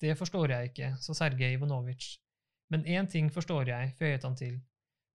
det 0.00 0.14
forstår 0.20 0.52
jeg 0.52 0.70
ikke, 0.70 0.92
sa 1.02 1.16
Sergej 1.16 1.56
Ivanovitsj, 1.56 2.12
men 2.72 2.84
én 2.84 3.08
ting 3.10 3.30
forstår 3.32 3.68
jeg, 3.72 3.94
føyet 3.98 4.24
han 4.26 4.36
til, 4.38 4.60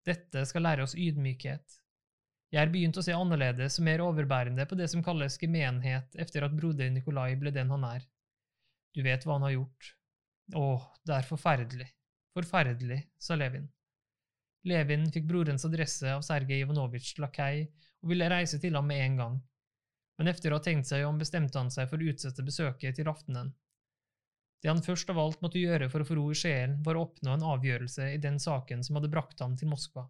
dette 0.08 0.46
skal 0.50 0.66
lære 0.66 0.86
oss 0.86 0.98
ydmykhet, 0.98 1.82
jeg 2.52 2.60
er 2.60 2.72
begynt 2.72 2.98
å 3.00 3.02
se 3.06 3.14
annerledes 3.16 3.78
og 3.80 3.86
mer 3.88 4.02
overbærende 4.04 4.66
på 4.68 4.76
det 4.76 4.90
som 4.92 5.04
kalles 5.06 5.38
gemenhet 5.40 6.18
etter 6.20 6.44
at 6.44 6.56
broder 6.56 6.90
Nikolai 6.92 7.38
ble 7.40 7.54
den 7.56 7.70
han 7.72 7.86
er. 7.88 8.04
Du 8.92 9.00
vet 9.06 9.24
hva 9.24 9.38
han 9.38 9.46
har 9.48 9.54
gjort. 9.54 9.92
Åh, 10.60 10.88
det 11.08 11.16
er 11.16 11.30
forferdelig. 11.30 11.88
Forferdelig, 12.36 12.98
sa 13.16 13.38
Levin. 13.40 13.70
Levin 14.68 15.08
fikk 15.16 15.30
brorens 15.30 15.64
adresse 15.66 16.12
av 16.12 16.26
Sergej 16.28 16.66
Ivanovitsjs 16.66 17.22
lakei 17.24 17.64
og 18.04 18.12
ville 18.12 18.28
reise 18.30 18.60
til 18.60 18.76
ham 18.76 18.92
med 18.92 19.00
en 19.06 19.16
gang, 19.22 19.40
men 20.20 20.30
etter 20.30 20.52
å 20.52 20.60
ha 20.60 20.66
tenkt 20.66 20.92
seg 20.92 21.06
om 21.08 21.22
bestemte 21.22 21.58
han 21.58 21.72
seg 21.72 21.88
for 21.90 22.04
å 22.04 22.12
utsette 22.12 22.44
besøket 22.46 23.00
til 23.00 23.08
aftenen. 23.10 23.56
Det 24.62 24.70
han 24.70 24.84
først 24.86 25.10
av 25.10 25.18
alt 25.18 25.42
måtte 25.42 25.62
gjøre 25.62 25.88
for 25.90 26.04
å 26.04 26.08
få 26.08 26.18
ro 26.20 26.28
i 26.32 26.38
sjelen, 26.38 26.78
var 26.86 26.98
å 26.98 27.06
oppnå 27.08 27.34
en 27.34 27.46
avgjørelse 27.56 28.12
i 28.14 28.20
den 28.22 28.38
saken 28.40 28.84
som 28.86 29.00
hadde 29.00 29.10
brakt 29.14 29.42
ham 29.42 29.56
til 29.58 29.72
Moskva. 29.72 30.06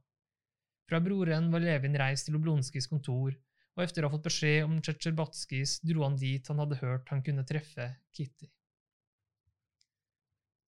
Fra 0.91 0.99
broren 0.99 1.47
var 1.53 1.63
Levin 1.63 1.95
reist 1.95 2.27
til 2.27 2.35
Oblonskijs 2.35 2.89
kontor, 2.91 3.37
og 3.77 3.83
etter 3.85 4.03
å 4.03 4.09
ha 4.09 4.15
fått 4.17 4.27
beskjed 4.27 4.65
om 4.65 4.81
Tsjetsjerbatskijs 4.83 5.77
dro 5.87 6.03
han 6.03 6.19
dit 6.19 6.51
han 6.51 6.59
hadde 6.59 6.81
hørt 6.81 7.13
han 7.13 7.23
kunne 7.23 7.47
treffe 7.47 7.87
Kitty. 8.11 8.51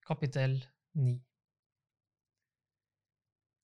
Kapittel 0.08 0.62
9 1.00 1.20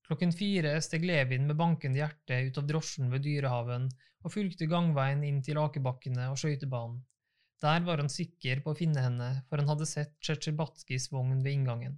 Klokken 0.10 0.32
fire 0.34 0.74
steg 0.82 1.04
Levin 1.06 1.48
med 1.48 1.56
bankende 1.56 2.00
hjerte 2.02 2.42
ut 2.48 2.60
av 2.60 2.68
drosjen 2.68 3.12
ved 3.14 3.22
Dyrehaven 3.24 3.88
og 4.26 4.34
fulgte 4.34 4.68
gangveien 4.68 5.22
inn 5.24 5.40
til 5.46 5.60
akebakkene 5.62 6.32
og 6.32 6.40
skøytebanen. 6.42 6.98
Der 7.64 7.84
var 7.84 8.00
han 8.00 8.12
sikker 8.12 8.62
på 8.64 8.72
å 8.72 8.78
finne 8.80 9.02
henne, 9.04 9.30
for 9.50 9.60
han 9.60 9.68
hadde 9.68 9.88
sett 9.90 10.14
Tsjetsjebatskijs 10.24 11.10
vogn 11.12 11.42
ved 11.44 11.58
inngangen. 11.58 11.98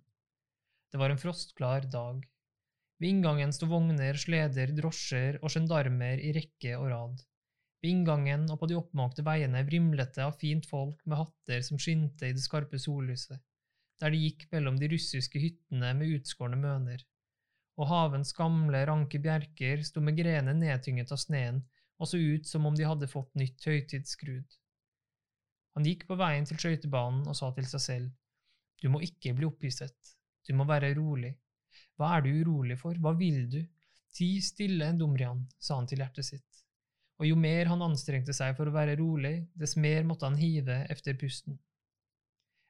Det 0.91 0.99
var 1.01 1.13
en 1.13 1.21
frostklar 1.21 1.85
dag. 1.93 2.23
Ved 3.01 3.09
inngangen 3.09 3.53
sto 3.53 3.69
vogner, 3.69 4.17
sleder, 4.17 4.73
drosjer 4.77 5.37
og 5.41 5.53
gendarmer 5.53 6.21
i 6.21 6.33
rekke 6.37 6.73
og 6.79 6.89
rad. 6.93 7.21
Ved 7.81 7.93
inngangen 7.93 8.49
og 8.53 8.59
på 8.61 8.69
de 8.71 8.77
oppmakte 8.77 9.25
veiene 9.25 9.63
vrimlet 9.69 10.17
det 10.17 10.25
av 10.25 10.35
fint 10.41 10.67
folk 10.69 10.99
med 11.05 11.21
hatter 11.21 11.63
som 11.65 11.81
skinte 11.81 12.29
i 12.29 12.35
det 12.37 12.43
skarpe 12.43 12.81
sollyset, 12.81 13.41
der 14.01 14.13
de 14.13 14.25
gikk 14.25 14.49
mellom 14.53 14.81
de 14.81 14.89
russiske 14.91 15.41
hyttene 15.41 15.93
med 15.97 16.19
utskårne 16.19 16.57
møner 16.61 17.05
og 17.81 17.89
havens 17.89 18.33
gamle, 18.37 18.83
ranke 18.87 19.19
bjerker 19.21 19.81
sto 19.85 20.03
med 20.05 20.17
grener 20.19 20.55
nedtynget 20.57 21.11
av 21.13 21.19
sneen 21.21 21.61
og 22.01 22.09
så 22.09 22.17
ut 22.17 22.47
som 22.49 22.65
om 22.69 22.75
de 22.77 22.87
hadde 22.87 23.09
fått 23.09 23.33
nytt 23.37 23.65
høytidsskrud. 23.65 24.57
Han 25.77 25.87
gikk 25.87 26.07
på 26.09 26.17
veien 26.19 26.47
til 26.47 26.59
skøytebanen 26.59 27.27
og 27.31 27.37
sa 27.37 27.51
til 27.55 27.67
seg 27.69 27.83
selv, 27.85 28.09
du 28.81 28.89
må 28.89 29.01
ikke 29.05 29.35
bli 29.37 29.47
opphisset, 29.47 30.15
du 30.47 30.55
må 30.57 30.65
være 30.67 30.93
rolig. 30.97 31.31
Hva 31.95 32.15
er 32.17 32.25
du 32.25 32.31
urolig 32.41 32.79
for, 32.81 32.97
hva 32.97 33.13
vil 33.17 33.45
du? 33.51 33.61
Ti 34.11 34.29
stille, 34.43 34.89
Dumrian, 34.99 35.45
sa 35.61 35.77
han 35.77 35.87
til 35.87 36.01
hjertet 36.01 36.27
sitt, 36.27 36.63
og 37.21 37.29
jo 37.29 37.37
mer 37.39 37.69
han 37.71 37.83
anstrengte 37.85 38.33
seg 38.35 38.57
for 38.57 38.67
å 38.67 38.75
være 38.75 38.97
rolig, 38.99 39.35
dess 39.55 39.77
mer 39.79 40.03
måtte 40.07 40.27
han 40.27 40.39
hive 40.39 40.81
efter 40.91 41.15
pusten. 41.21 41.59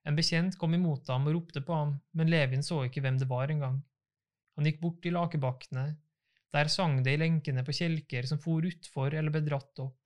En 0.06 0.18
bekjent 0.18 0.58
kom 0.58 0.74
imot 0.76 1.10
ham 1.14 1.28
og 1.30 1.36
ropte 1.38 1.62
på 1.66 1.74
ham, 1.78 1.96
men 2.18 2.30
Levin 2.30 2.66
så 2.66 2.84
ikke 2.86 3.04
hvem 3.06 3.20
det 3.22 3.30
var 3.30 3.54
engang. 3.54 3.80
Han 4.58 4.68
gikk 4.68 4.82
bort 4.82 5.02
til 5.04 5.18
akebakkene. 5.18 5.86
Der 6.52 6.68
sang 6.68 7.00
det 7.06 7.16
i 7.16 7.20
lenkene 7.22 7.64
på 7.64 7.74
kjelker 7.76 8.28
som 8.28 8.42
for 8.42 8.66
utfor 8.68 9.14
eller 9.16 9.34
ble 9.34 9.44
dratt 9.46 9.82
opp. 9.84 10.01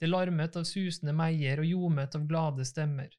Det 0.00 0.08
larmet 0.08 0.56
av 0.56 0.64
susende 0.64 1.12
meier 1.12 1.60
og 1.60 1.68
ljomet 1.68 2.14
av 2.16 2.22
glade 2.28 2.64
stemmer. 2.64 3.10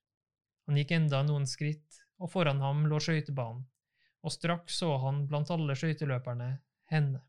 Han 0.66 0.80
gikk 0.80 0.96
enda 0.98 1.20
noen 1.26 1.46
skritt, 1.50 2.00
og 2.18 2.32
foran 2.34 2.62
ham 2.62 2.88
lå 2.90 2.98
skøytebanen, 3.02 3.68
og 4.22 4.34
straks 4.34 4.80
så 4.82 4.96
han 5.04 5.28
blant 5.30 5.52
alle 5.54 5.76
skøyteløperne 5.78 6.50
henne. 6.94 7.22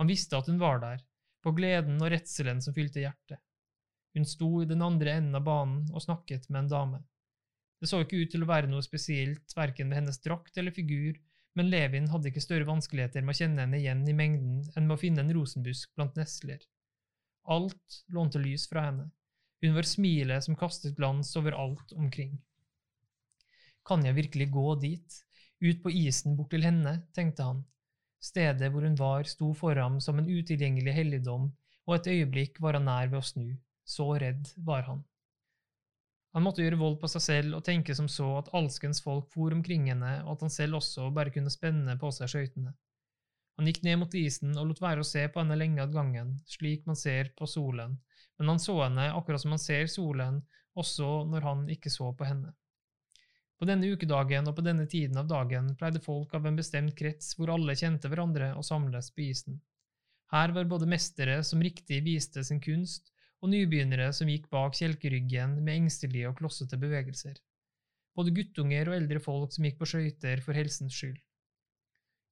Han 0.00 0.08
visste 0.08 0.40
at 0.40 0.48
hun 0.48 0.60
var 0.60 0.80
der, 0.80 1.04
på 1.44 1.52
gleden 1.56 2.00
og 2.00 2.12
redselen 2.12 2.62
som 2.64 2.76
fylte 2.76 3.02
hjertet. 3.04 3.40
Hun 4.16 4.24
sto 4.26 4.50
i 4.62 4.68
den 4.68 4.82
andre 4.82 5.18
enden 5.20 5.36
av 5.36 5.44
banen 5.44 5.84
og 5.92 6.02
snakket 6.02 6.48
med 6.48 6.64
en 6.64 6.72
dame. 6.72 7.02
Det 7.78 7.90
så 7.90 8.00
ikke 8.02 8.24
ut 8.24 8.32
til 8.32 8.42
å 8.42 8.50
være 8.50 8.70
noe 8.70 8.82
spesielt, 8.82 9.52
verken 9.56 9.90
med 9.90 10.00
hennes 10.00 10.18
drakt 10.24 10.56
eller 10.58 10.74
figur, 10.74 11.20
men 11.54 11.70
Levin 11.70 12.08
hadde 12.10 12.32
ikke 12.32 12.42
større 12.42 12.66
vanskeligheter 12.68 13.22
med 13.24 13.36
å 13.36 13.38
kjenne 13.42 13.64
henne 13.64 13.78
igjen 13.78 14.02
i 14.08 14.16
mengden 14.16 14.64
enn 14.74 14.88
med 14.88 14.96
å 14.96 15.00
finne 15.00 15.22
en 15.24 15.32
rosenbusk 15.36 15.92
blant 15.98 16.18
nesler. 16.18 16.60
Alt 17.48 18.02
lånte 18.12 18.40
lys 18.42 18.66
fra 18.68 18.84
henne. 18.88 19.08
Hun 19.62 19.74
var 19.74 19.86
smilet 19.88 20.44
som 20.44 20.56
kastet 20.56 20.96
glans 20.96 21.30
over 21.40 21.56
alt 21.56 21.92
omkring. 21.96 22.36
Kan 23.88 24.04
jeg 24.04 24.18
virkelig 24.18 24.50
gå 24.52 24.74
dit, 24.82 25.16
ut 25.64 25.82
på 25.82 25.90
isen 25.90 26.36
bort 26.36 26.52
til 26.52 26.66
henne, 26.68 26.92
tenkte 27.16 27.46
han. 27.46 27.64
Stedet 28.20 28.68
hvor 28.74 28.84
hun 28.84 28.98
var, 28.98 29.24
sto 29.24 29.52
for 29.56 29.78
ham 29.80 29.96
som 30.04 30.18
en 30.20 30.28
utilgjengelig 30.28 30.94
helligdom, 30.94 31.48
og 31.88 31.94
et 31.96 32.10
øyeblikk 32.12 32.60
var 32.60 32.76
han 32.76 32.86
nær 32.90 33.08
ved 33.08 33.22
å 33.22 33.24
snu. 33.24 33.46
Så 33.88 34.10
redd 34.20 34.50
var 34.66 34.84
han. 34.90 35.00
Han 36.36 36.44
måtte 36.44 36.60
gjøre 36.60 36.78
vold 36.78 36.98
på 37.00 37.08
seg 37.08 37.24
selv 37.24 37.56
og 37.56 37.64
tenke 37.64 37.96
som 37.96 38.10
så 38.12 38.26
at 38.42 38.50
alskens 38.54 39.00
folk 39.02 39.30
for 39.32 39.54
omkring 39.56 39.88
henne, 39.88 40.18
og 40.26 40.36
at 40.36 40.44
han 40.44 40.52
selv 40.52 40.82
også 40.82 41.08
bare 41.16 41.32
kunne 41.34 41.50
spenne 41.50 41.96
på 41.98 42.12
seg 42.14 42.30
skøytene. 42.30 42.74
Han 43.58 43.66
gikk 43.66 43.82
ned 43.82 43.98
mot 43.98 44.14
isen 44.14 44.54
og 44.54 44.68
lot 44.70 44.80
være 44.82 45.02
å 45.02 45.06
se 45.06 45.24
på 45.28 45.42
henne 45.42 45.56
lenge 45.58 45.82
av 45.82 45.90
gangen, 45.90 46.36
slik 46.46 46.86
man 46.86 46.98
ser 46.98 47.32
på 47.38 47.46
solen, 47.50 47.96
men 48.38 48.52
han 48.52 48.62
så 48.62 48.76
henne 48.84 49.08
akkurat 49.18 49.42
som 49.42 49.54
han 49.56 49.62
ser 49.62 49.90
solen, 49.90 50.38
også 50.78 51.08
når 51.26 51.46
han 51.48 51.64
ikke 51.74 51.90
så 51.90 52.12
på 52.14 52.28
henne. 52.28 52.52
På 53.58 53.66
denne 53.66 53.90
ukedagen 53.90 54.46
og 54.46 54.54
på 54.54 54.62
denne 54.62 54.86
tiden 54.86 55.18
av 55.18 55.26
dagen 55.26 55.72
pleide 55.78 55.98
folk 56.04 56.36
av 56.38 56.46
en 56.46 56.58
bestemt 56.58 56.94
krets 56.98 57.32
hvor 57.34 57.50
alle 57.50 57.74
kjente 57.74 58.06
hverandre, 58.06 58.52
å 58.54 58.62
samles 58.62 59.10
på 59.10 59.26
isen. 59.26 59.58
Her 60.30 60.54
var 60.54 60.70
både 60.70 60.86
mestere 60.86 61.40
som 61.42 61.62
riktig 61.64 62.04
viste 62.06 62.44
sin 62.46 62.62
kunst, 62.62 63.10
og 63.42 63.50
nybegynnere 63.50 64.12
som 64.14 64.30
gikk 64.30 64.46
bak 64.54 64.78
kjelkeryggen 64.78 65.58
med 65.64 65.74
engstelige 65.82 66.30
og 66.30 66.38
klossete 66.38 66.78
bevegelser. 66.78 67.34
Både 68.14 68.34
guttunger 68.34 68.90
og 68.90 68.98
eldre 68.98 69.22
folk 69.22 69.54
som 69.54 69.66
gikk 69.66 69.78
på 69.82 69.90
skøyter 69.90 70.42
for 70.46 70.58
helsens 70.58 70.94
skyld. 70.94 71.18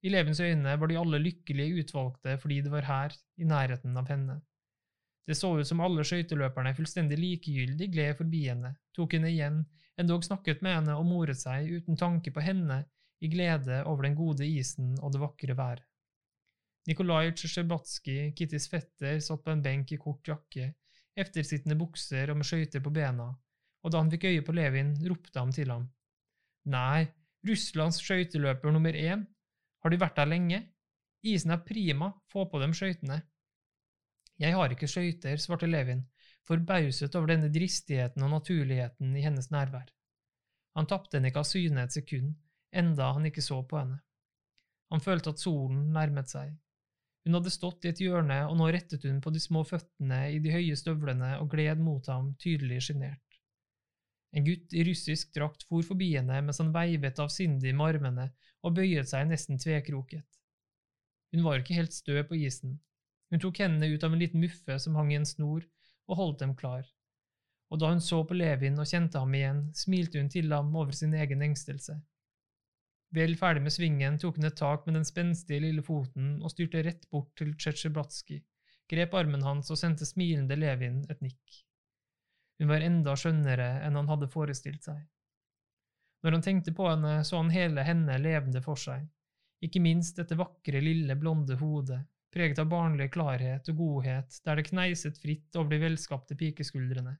I 0.05 0.11
Levens 0.13 0.39
øyne 0.39 0.75
var 0.79 0.87
de 0.87 0.99
alle 0.99 1.19
lykkelige 1.21 1.81
utvalgte 1.81 2.37
fordi 2.41 2.61
det 2.61 2.71
var 2.71 2.85
her, 2.85 3.15
i 3.37 3.47
nærheten 3.47 3.97
av 3.97 4.09
henne. 4.11 4.37
Det 5.27 5.35
så 5.35 5.49
ut 5.59 5.67
som 5.67 5.81
alle 5.83 6.05
skøyteløperne 6.07 6.75
fullstendig 6.77 7.17
likegyldig 7.19 7.89
gled 7.91 8.19
forbi 8.19 8.45
henne, 8.47 8.75
tok 8.95 9.17
henne 9.17 9.31
igjen, 9.33 9.63
endog 9.99 10.23
snakket 10.23 10.61
med 10.63 10.77
henne 10.77 10.95
og 10.95 11.07
moret 11.09 11.39
seg 11.41 11.67
uten 11.67 11.99
tanke 11.99 12.31
på 12.31 12.43
henne, 12.45 12.85
i 13.19 13.27
glede 13.33 13.81
over 13.89 14.05
den 14.05 14.15
gode 14.15 14.45
isen 14.45 14.93
og 15.01 15.11
det 15.13 15.21
vakre 15.23 15.57
været. 15.57 15.83
Nikolai 16.87 17.33
Tsjesjebatskij, 17.33 18.31
Kittys 18.37 18.69
fetter, 18.71 19.17
satt 19.19 19.43
på 19.43 19.51
en 19.51 19.63
benk 19.65 19.91
i 19.91 19.97
kort 19.99 20.27
jakke, 20.29 20.69
eftersittende 21.17 21.75
bukser 21.75 22.31
og 22.31 22.37
med 22.39 22.47
skøyter 22.47 22.83
på 22.85 22.93
bena, 22.95 23.27
og 23.83 23.91
da 23.91 23.99
han 23.99 24.11
fikk 24.13 24.29
øye 24.29 24.45
på 24.45 24.55
Levin, 24.55 24.93
ropte 25.09 25.41
han 25.41 25.51
til 25.51 25.73
ham. 25.73 25.89
Nei, 26.71 27.07
Russlands 27.47 27.99
skøyteløper 27.99 28.71
nummer 28.71 28.95
én, 28.95 29.25
har 29.83 29.93
du 29.93 29.97
vært 30.01 30.17
der 30.19 30.29
lenge? 30.29 30.61
Isen 31.27 31.53
er 31.53 31.63
prima, 31.65 32.11
få 32.31 32.45
på 32.49 32.61
dem 32.61 32.75
skøytene. 32.77 33.21
Jeg 34.37 34.53
har 34.53 34.73
ikke 34.73 34.89
skøyter, 34.89 35.39
svarte 35.41 35.69
Levin, 35.69 36.05
forbauset 36.47 37.15
over 37.17 37.33
denne 37.33 37.49
dristigheten 37.53 38.23
og 38.23 38.35
naturligheten 38.35 39.15
i 39.17 39.25
hennes 39.25 39.49
nærvær. 39.53 39.89
Han 40.77 40.85
tapte 40.89 41.17
henne 41.17 41.31
ikke 41.31 41.41
av 41.41 41.49
syne 41.49 41.87
et 41.87 41.95
sekund, 41.95 42.35
enda 42.71 43.11
han 43.17 43.25
ikke 43.29 43.41
så 43.41 43.63
på 43.65 43.79
henne. 43.81 43.99
Han 44.93 45.03
følte 45.03 45.33
at 45.33 45.41
solen 45.41 45.89
nærmet 45.95 46.29
seg, 46.31 46.53
hun 47.27 47.35
hadde 47.35 47.51
stått 47.51 47.83
i 47.83 47.89
et 47.91 47.99
hjørne, 47.99 48.37
og 48.47 48.53
nå 48.55 48.69
rettet 48.71 49.03
hun 49.03 49.17
på 49.19 49.33
de 49.35 49.39
små 49.43 49.65
føttene 49.67 50.29
i 50.31 50.37
de 50.39 50.51
høye 50.53 50.77
støvlene 50.79 51.33
og 51.41 51.49
gled 51.51 51.81
mot 51.83 52.05
ham, 52.07 52.29
tydelig 52.39 52.85
sjenert. 52.85 53.26
En 54.37 54.45
gutt 54.45 54.73
i 54.77 54.83
russisk 54.85 55.31
drakt 55.33 55.63
for 55.65 55.85
forbi 55.85 56.11
henne 56.13 56.41
mens 56.45 56.59
han 56.61 56.73
veivet 56.75 57.21
avsindig 57.23 57.71
med 57.73 57.95
armene 57.95 58.27
og 58.61 58.75
bøyet 58.77 59.09
seg 59.09 59.25
nesten 59.31 59.57
tvekroket. 59.61 60.27
Hun 61.33 61.43
var 61.45 61.61
ikke 61.61 61.77
helt 61.77 61.95
stø 61.95 62.21
på 62.27 62.37
isen. 62.45 62.77
Hun 63.31 63.41
tok 63.43 63.63
hendene 63.63 63.89
ut 63.91 64.05
av 64.05 64.13
en 64.13 64.21
liten 64.21 64.43
muffe 64.43 64.77
som 64.79 64.95
hang 64.95 65.09
i 65.11 65.17
en 65.19 65.27
snor, 65.27 65.65
og 66.07 66.19
holdt 66.21 66.43
dem 66.43 66.53
klar. 66.59 66.85
Og 67.67 67.81
da 67.81 67.89
hun 67.91 68.03
så 68.03 68.21
på 68.23 68.37
Levin 68.37 68.79
og 68.79 68.87
kjente 68.87 69.19
ham 69.19 69.33
igjen, 69.35 69.65
smilte 69.75 70.21
hun 70.21 70.29
til 70.31 70.53
ham 70.53 70.69
over 70.75 70.95
sin 70.95 71.15
egen 71.17 71.43
engstelse. 71.43 71.97
Vel 73.17 73.35
ferdig 73.39 73.63
med 73.65 73.75
svingen 73.75 74.19
tok 74.21 74.37
hun 74.39 74.47
et 74.47 74.59
tak 74.59 74.85
med 74.85 74.99
den 74.99 75.07
spenstige 75.07 75.63
lille 75.63 75.83
foten 75.83 76.37
og 76.41 76.53
styrte 76.53 76.83
rett 76.85 77.09
bort 77.11 77.33
til 77.39 77.53
Tsjetsjeblatskij, 77.55 78.43
grep 78.91 79.15
armen 79.19 79.43
hans 79.43 79.71
og 79.71 79.79
sendte 79.79 80.07
smilende 80.07 80.59
Levin 80.59 81.03
et 81.11 81.23
nikk. 81.23 81.63
Hun 82.59 82.71
var 82.71 82.85
enda 82.85 83.13
skjønnere 83.17 83.67
enn 83.85 83.99
han 83.99 84.09
hadde 84.09 84.29
forestilt 84.33 84.87
seg. 84.87 84.99
Når 86.25 86.37
han 86.37 86.45
tenkte 86.45 86.73
på 86.73 86.87
henne, 86.89 87.19
så 87.23 87.37
han 87.37 87.53
hele 87.53 87.83
henne 87.85 88.17
levende 88.19 88.61
for 88.65 88.79
seg, 88.81 89.05
ikke 89.63 89.81
minst 89.81 90.17
dette 90.17 90.37
vakre, 90.37 90.81
lille, 90.81 91.15
blonde 91.17 91.57
hodet, 91.61 92.01
preget 92.33 92.59
av 92.61 92.69
barnlig 92.69 93.11
klarhet 93.13 93.69
og 93.71 93.79
godhet, 93.81 94.39
der 94.45 94.59
det 94.59 94.67
kneiset 94.69 95.21
fritt 95.21 95.55
over 95.55 95.71
de 95.73 95.81
velskapte 95.81 96.37
pikeskuldrene. 96.37 97.15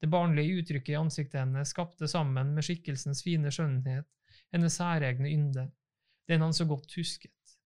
Det 0.00 0.10
barnlige 0.12 0.60
uttrykket 0.60 0.92
i 0.92 1.00
ansiktet 1.00 1.40
hennes 1.40 1.72
skapte 1.72 2.08
sammen 2.10 2.52
med 2.56 2.66
skikkelsens 2.66 3.22
fine 3.24 3.52
skjønnhet 3.52 4.08
hennes 4.54 4.76
særegne 4.78 5.30
ynde, 5.30 5.68
den 6.28 6.44
han 6.44 6.54
så 6.56 6.66
godt 6.68 6.92
husket. 6.98 7.56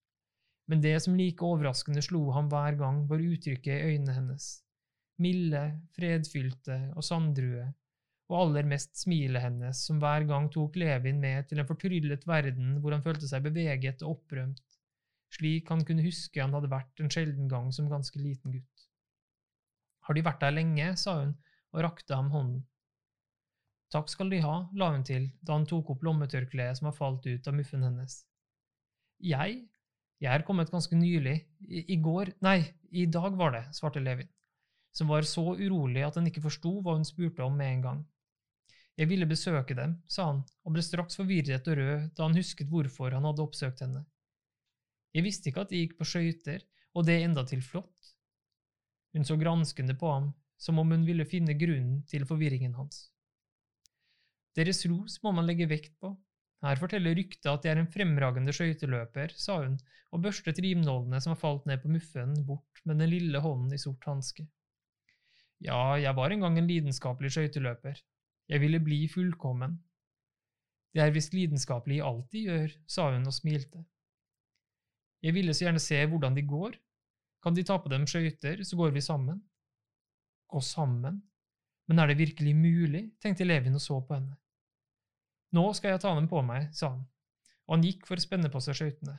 Men 0.68 0.82
det 0.84 0.94
som 1.02 1.16
like 1.16 1.44
overraskende 1.44 2.02
slo 2.04 2.28
ham 2.36 2.50
hver 2.52 2.76
gang, 2.80 3.04
var 3.08 3.22
uttrykket 3.24 3.72
i 3.74 3.92
øynene 3.92 4.14
hennes, 4.14 4.48
milde, 5.22 5.62
fredfylte 5.96 6.78
og 6.94 7.04
sanddrue, 7.06 7.66
og 8.28 8.40
aller 8.42 8.66
mest 8.68 8.98
smilet 9.00 9.42
hennes, 9.46 9.80
som 9.88 10.00
hver 10.02 10.26
gang 10.28 10.50
tok 10.52 10.76
Levin 10.76 11.20
med 11.20 11.48
til 11.48 11.62
en 11.62 11.68
fortryllet 11.68 12.26
verden 12.28 12.76
hvor 12.82 12.92
han 12.92 13.04
følte 13.04 13.28
seg 13.30 13.46
beveget 13.46 14.04
og 14.04 14.18
opprømt, 14.18 14.64
slik 15.32 15.68
han 15.72 15.84
kunne 15.88 16.04
huske 16.04 16.40
han 16.42 16.54
hadde 16.56 16.70
vært 16.72 17.00
en 17.02 17.12
sjelden 17.12 17.48
gang 17.48 17.70
som 17.74 17.88
ganske 17.90 18.20
liten 18.20 18.52
gutt. 18.52 18.88
Har 20.08 20.16
de 20.16 20.24
vært 20.24 20.44
der 20.44 20.54
lenge? 20.56 20.92
sa 20.96 21.18
hun 21.20 21.34
og 21.74 21.82
rakte 21.84 22.16
ham 22.16 22.30
hånden. 22.32 22.62
Takk 23.92 24.08
skal 24.12 24.30
De 24.32 24.40
ha, 24.44 24.54
la 24.76 24.90
hun 24.92 25.04
til 25.04 25.30
da 25.40 25.56
han 25.56 25.66
tok 25.68 25.94
opp 25.94 26.04
lommetørkleet 26.04 26.78
som 26.78 26.90
var 26.90 26.96
falt 26.96 27.28
ut 27.28 27.48
av 27.48 27.56
muffen 27.56 27.84
hennes. 27.84 28.22
Jeg? 29.24 29.62
Jeg 30.20 30.32
er 30.34 30.44
kommet 30.44 30.72
ganske 30.72 30.96
nylig. 30.96 31.36
I, 31.64 31.84
I, 31.94 31.96
går… 32.04 32.34
Nei, 32.44 32.60
i 32.92 33.06
dag 33.08 33.36
var 33.38 33.54
det, 33.56 33.64
svarte 33.76 34.02
Levin, 34.04 34.28
som 34.98 35.10
var 35.12 35.22
så 35.22 35.44
urolig 35.54 36.02
at 36.02 36.16
han 36.18 36.26
ikke 36.26 36.42
forsto 36.42 36.80
hva 36.82 36.96
hun 36.96 37.06
spurte 37.06 37.44
om 37.44 37.54
med 37.54 37.76
en 37.76 37.84
gang. 37.84 37.98
Jeg 38.98 39.06
ville 39.12 39.28
besøke 39.30 39.76
dem, 39.78 39.94
sa 40.10 40.24
han, 40.32 40.40
og 40.66 40.74
ble 40.74 40.82
straks 40.82 41.20
forvirret 41.20 41.68
og 41.70 41.78
rød 41.78 42.08
da 42.18 42.26
han 42.26 42.34
husket 42.34 42.70
hvorfor 42.72 43.14
han 43.14 43.28
hadde 43.28 43.44
oppsøkt 43.44 43.84
henne. 43.84 44.02
Jeg 45.14 45.24
visste 45.24 45.50
ikke 45.50 45.62
at 45.62 45.70
de 45.70 45.84
gikk 45.84 45.94
på 46.00 46.08
skøyter, 46.08 46.64
og 46.98 47.06
det 47.06 47.20
endatil 47.22 47.62
flott. 47.62 48.10
Hun 49.14 49.24
så 49.28 49.38
granskende 49.38 49.94
på 49.98 50.10
ham, 50.10 50.32
som 50.58 50.82
om 50.82 50.90
hun 50.90 51.06
ville 51.06 51.28
finne 51.30 51.54
grunnen 51.54 52.02
til 52.10 52.26
forvirringen 52.26 52.74
hans. 52.74 53.06
Deres 54.58 54.82
ros 54.90 55.20
må 55.22 55.30
man 55.36 55.46
legge 55.46 55.70
vekt 55.70 55.94
på. 56.02 56.10
Her 56.66 56.80
forteller 56.80 57.14
ryktet 57.14 57.46
at 57.46 57.62
de 57.62 57.70
er 57.70 57.78
en 57.78 57.90
fremragende 57.94 58.50
skøyteløper, 58.50 59.30
sa 59.38 59.60
hun 59.62 59.78
og 60.10 60.24
børstet 60.24 60.58
rimnålene 60.64 61.20
som 61.22 61.36
var 61.36 61.42
falt 61.44 61.70
ned 61.70 61.78
på 61.84 61.92
muffen, 61.92 62.34
bort 62.48 62.82
med 62.88 62.98
den 62.98 63.12
lille 63.14 63.38
hånden 63.44 63.76
i 63.76 63.78
sort 63.78 64.02
hanske. 64.10 64.48
Ja, 65.64 65.98
jeg 65.98 66.14
var 66.16 66.30
en 66.30 66.44
gang 66.44 66.58
en 66.58 66.70
lidenskapelig 66.70 67.32
skøyteløper. 67.34 67.98
Jeg 68.48 68.60
ville 68.60 68.80
bli 68.80 69.08
fullkommen. 69.10 69.78
Det 70.94 71.02
er 71.02 71.14
visst 71.14 71.34
lidenskapelig 71.34 72.00
de 72.32 72.42
gjør, 72.46 72.74
sa 72.86 73.10
hun 73.12 73.26
og 73.26 73.34
smilte. 73.34 73.84
Jeg 75.22 75.34
ville 75.34 75.54
så 75.54 75.64
gjerne 75.64 75.82
se 75.82 75.98
hvordan 76.06 76.36
de 76.36 76.42
går. 76.42 76.78
Kan 77.42 77.54
de 77.54 77.62
ta 77.62 77.76
på 77.78 77.88
dem 77.88 78.06
skøyter, 78.06 78.62
så 78.64 78.76
går 78.76 78.90
vi 78.90 79.00
sammen. 79.00 79.42
Gå 80.48 80.60
sammen? 80.60 81.22
Men 81.88 81.98
er 81.98 82.06
det 82.06 82.18
virkelig 82.18 82.56
mulig? 82.56 83.12
tenkte 83.22 83.44
Levin 83.44 83.74
og 83.74 83.80
så 83.80 84.00
på 84.00 84.14
henne. 84.14 84.36
Nå 85.52 85.72
skal 85.72 85.90
jeg 85.90 86.00
ta 86.00 86.14
dem 86.14 86.28
på 86.28 86.42
meg, 86.42 86.68
sa 86.76 86.90
han, 86.92 87.06
og 87.66 87.74
han 87.76 87.84
gikk 87.84 88.06
for 88.06 88.20
å 88.20 88.22
spenne 88.22 88.50
på 88.52 88.60
seg 88.60 88.76
skøytene. 88.76 89.16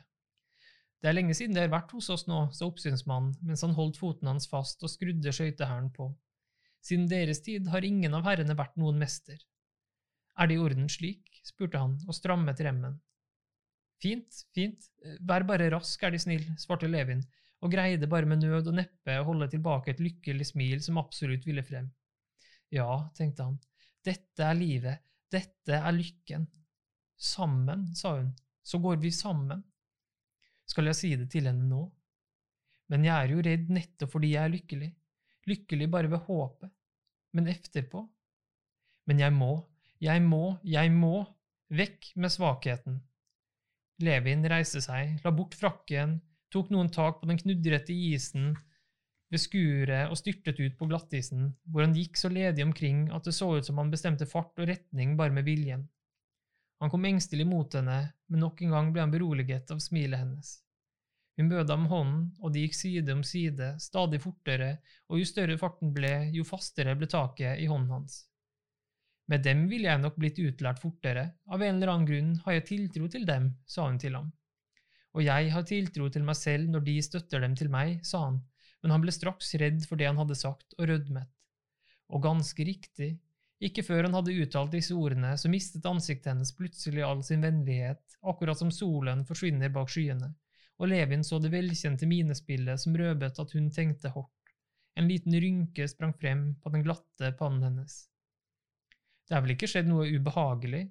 Det 1.02 1.08
er 1.08 1.16
lenge 1.16 1.34
siden 1.34 1.56
det 1.56 1.64
har 1.64 1.72
vært 1.72 1.92
hos 1.96 2.10
oss 2.12 2.26
nå, 2.28 2.44
sa 2.52 2.68
oppsynsmannen 2.68 3.32
mens 3.42 3.64
han 3.64 3.74
holdt 3.74 3.98
foten 3.98 4.28
hans 4.28 4.46
fast 4.48 4.84
og 4.84 4.92
skrudde 4.92 5.32
skøytehæren 5.32 5.88
på. 5.96 6.10
Siden 6.84 7.08
deres 7.10 7.42
tid 7.44 7.68
har 7.68 7.84
ingen 7.84 8.14
av 8.16 8.24
herrene 8.28 8.56
vært 8.56 8.78
noen 8.80 8.98
mester. 9.00 9.38
Er 10.40 10.48
det 10.48 10.56
i 10.56 10.62
orden 10.62 10.88
slik? 10.88 11.26
spurte 11.44 11.80
han 11.80 11.96
og 12.06 12.16
strammet 12.16 12.60
remmen. 12.64 12.98
Fint, 14.00 14.42
fint, 14.56 14.86
vær 15.28 15.44
bare 15.48 15.68
rask, 15.72 16.02
er 16.04 16.14
De 16.14 16.20
snill, 16.20 16.44
svarte 16.60 16.88
Levin, 16.88 17.22
og 17.60 17.72
greide 17.72 18.08
bare 18.08 18.28
med 18.28 18.44
nød 18.44 18.70
og 18.70 18.76
neppe 18.76 19.16
å 19.20 19.26
holde 19.28 19.50
tilbake 19.52 19.92
et 19.92 20.00
lykkelig 20.00 20.50
smil 20.52 20.80
som 20.84 21.00
absolutt 21.00 21.44
ville 21.48 21.64
frem. 21.64 21.90
Ja, 22.72 22.88
tenkte 23.16 23.48
han, 23.48 23.58
dette 24.04 24.46
er 24.46 24.56
livet, 24.56 25.02
dette 25.32 25.76
er 25.76 25.96
lykken. 25.96 26.46
Sammen, 27.20 27.90
sa 27.96 28.14
hun, 28.16 28.30
så 28.64 28.80
går 28.80 29.00
vi 29.02 29.10
sammen. 29.12 29.60
Skal 30.70 30.88
jeg 30.88 30.96
si 30.96 31.10
det 31.20 31.28
til 31.32 31.50
henne 31.50 31.66
nå? 31.68 31.82
Men 32.90 33.04
jeg 33.04 33.12
er 33.12 33.34
jo 33.34 33.44
redd 33.44 33.68
nettopp 33.74 34.14
fordi 34.14 34.32
jeg 34.32 34.46
er 34.46 34.54
lykkelig, 34.54 34.90
lykkelig 35.48 35.88
bare 35.92 36.10
ved 36.12 36.24
håpet, 36.26 36.70
men 37.36 37.48
efterpå? 37.48 38.02
Men 39.08 39.22
jeg 39.22 39.34
må, 39.34 39.52
jeg 40.00 40.22
må, 40.22 40.56
jeg 40.64 40.92
må, 40.92 41.24
vekk 41.70 42.12
med 42.16 42.32
svakheten. 42.32 42.98
Levin 44.00 44.46
reiste 44.48 44.80
seg, 44.82 45.18
la 45.24 45.32
bort 45.34 45.54
frakken, 45.58 46.18
tok 46.50 46.70
noen 46.72 46.90
tak 46.92 47.20
på 47.20 47.28
den 47.30 47.38
knudrete 47.40 47.94
isen 47.94 48.54
ved 49.30 49.42
skuret 49.42 50.10
og 50.10 50.18
styrtet 50.18 50.58
ut 50.58 50.76
på 50.78 50.88
glattisen, 50.90 51.50
hvor 51.70 51.84
han 51.84 51.94
gikk 51.94 52.18
så 52.18 52.30
ledig 52.32 52.64
omkring 52.66 53.04
at 53.14 53.28
det 53.28 53.36
så 53.36 53.52
ut 53.56 53.66
som 53.66 53.78
han 53.78 53.92
bestemte 53.92 54.26
fart 54.26 54.58
og 54.58 54.70
retning 54.70 55.14
bare 55.20 55.34
med 55.34 55.46
viljen. 55.46 55.86
Han 56.80 56.90
kom 56.90 57.04
engstelig 57.04 57.44
mot 57.46 57.74
henne, 57.76 58.00
men 58.32 58.42
nok 58.42 58.62
en 58.64 58.74
gang 58.74 58.90
ble 58.94 59.04
han 59.04 59.12
beroliget 59.12 59.70
av 59.70 59.82
smilet 59.84 60.22
hennes. 60.22 60.56
Hun 61.40 61.48
bød 61.48 61.70
ham 61.72 61.86
hånden, 61.88 62.24
og 62.44 62.52
de 62.52 62.66
gikk 62.66 62.74
side 62.76 63.12
om 63.16 63.22
side, 63.24 63.70
stadig 63.80 64.18
fortere, 64.20 64.74
og 65.08 65.22
jo 65.22 65.28
større 65.28 65.54
farten 65.56 65.94
ble, 65.96 66.10
jo 66.34 66.44
fastere 66.44 66.92
ble 67.00 67.06
taket 67.08 67.62
i 67.62 67.68
hånden 67.70 67.94
hans. 67.94 68.18
Med 69.32 69.46
dem 69.46 69.62
ville 69.70 69.88
jeg 69.88 70.02
nok 70.02 70.18
blitt 70.20 70.40
utlært 70.42 70.82
fortere, 70.82 71.22
av 71.48 71.62
en 71.64 71.78
eller 71.78 71.94
annen 71.94 72.08
grunn 72.10 72.34
har 72.44 72.58
jeg 72.58 72.66
tiltro 72.68 73.08
til 73.08 73.24
dem, 73.24 73.46
sa 73.64 73.86
hun 73.86 73.96
til 74.02 74.18
ham. 74.18 74.28
Og 75.16 75.24
jeg 75.24 75.48
har 75.54 75.64
tiltro 75.64 76.10
til 76.12 76.26
meg 76.28 76.36
selv 76.36 76.68
når 76.74 76.84
de 76.90 76.98
støtter 77.08 77.40
dem 77.46 77.56
til 77.56 77.72
meg, 77.72 78.02
sa 78.04 78.20
han, 78.26 78.36
men 78.82 78.92
han 78.92 79.06
ble 79.06 79.16
straks 79.16 79.54
redd 79.64 79.80
for 79.88 79.96
det 79.96 80.10
han 80.10 80.20
hadde 80.20 80.36
sagt, 80.36 80.76
og 80.76 80.92
rødmet. 80.92 81.32
Og 82.12 82.20
ganske 82.26 82.68
riktig, 82.68 83.14
ikke 83.64 83.86
før 83.86 84.10
han 84.10 84.18
hadde 84.18 84.36
uttalt 84.44 84.76
disse 84.76 84.92
ordene, 84.92 85.32
så 85.40 85.48
mistet 85.48 85.88
ansiktet 85.88 86.34
hennes 86.34 86.52
plutselig 86.52 87.06
all 87.06 87.24
sin 87.24 87.48
vennlighet, 87.48 88.20
akkurat 88.28 88.60
som 88.60 88.68
solen 88.74 89.24
forsvinner 89.24 89.72
bak 89.72 89.88
skyene, 89.88 90.34
og 90.80 90.88
Levin 90.88 91.24
så 91.26 91.38
det 91.42 91.52
velkjente 91.52 92.08
minespillet 92.08 92.80
som 92.80 92.96
røbet 92.96 93.40
at 93.42 93.52
hun 93.56 93.68
tenkte 93.74 94.12
hardt. 94.14 94.54
En 94.98 95.08
liten 95.08 95.36
rynke 95.36 95.86
sprang 95.88 96.14
frem 96.16 96.54
på 96.60 96.72
den 96.72 96.84
glatte 96.86 97.30
pannen 97.38 97.66
hennes. 97.68 98.06
Det 99.28 99.36
er 99.36 99.44
vel 99.44 99.54
ikke 99.54 99.68
skjedd 99.70 99.86
noe 99.90 100.08
ubehagelig? 100.08 100.86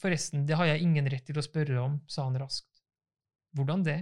Forresten, 0.00 0.46
det 0.48 0.56
har 0.56 0.70
jeg 0.70 0.82
ingen 0.82 1.08
rett 1.12 1.26
til 1.28 1.38
å 1.38 1.44
spørre 1.44 1.78
om, 1.82 2.00
sa 2.08 2.24
han 2.26 2.38
raskt. 2.40 2.80
Hvordan 3.56 3.84
det? 3.86 4.00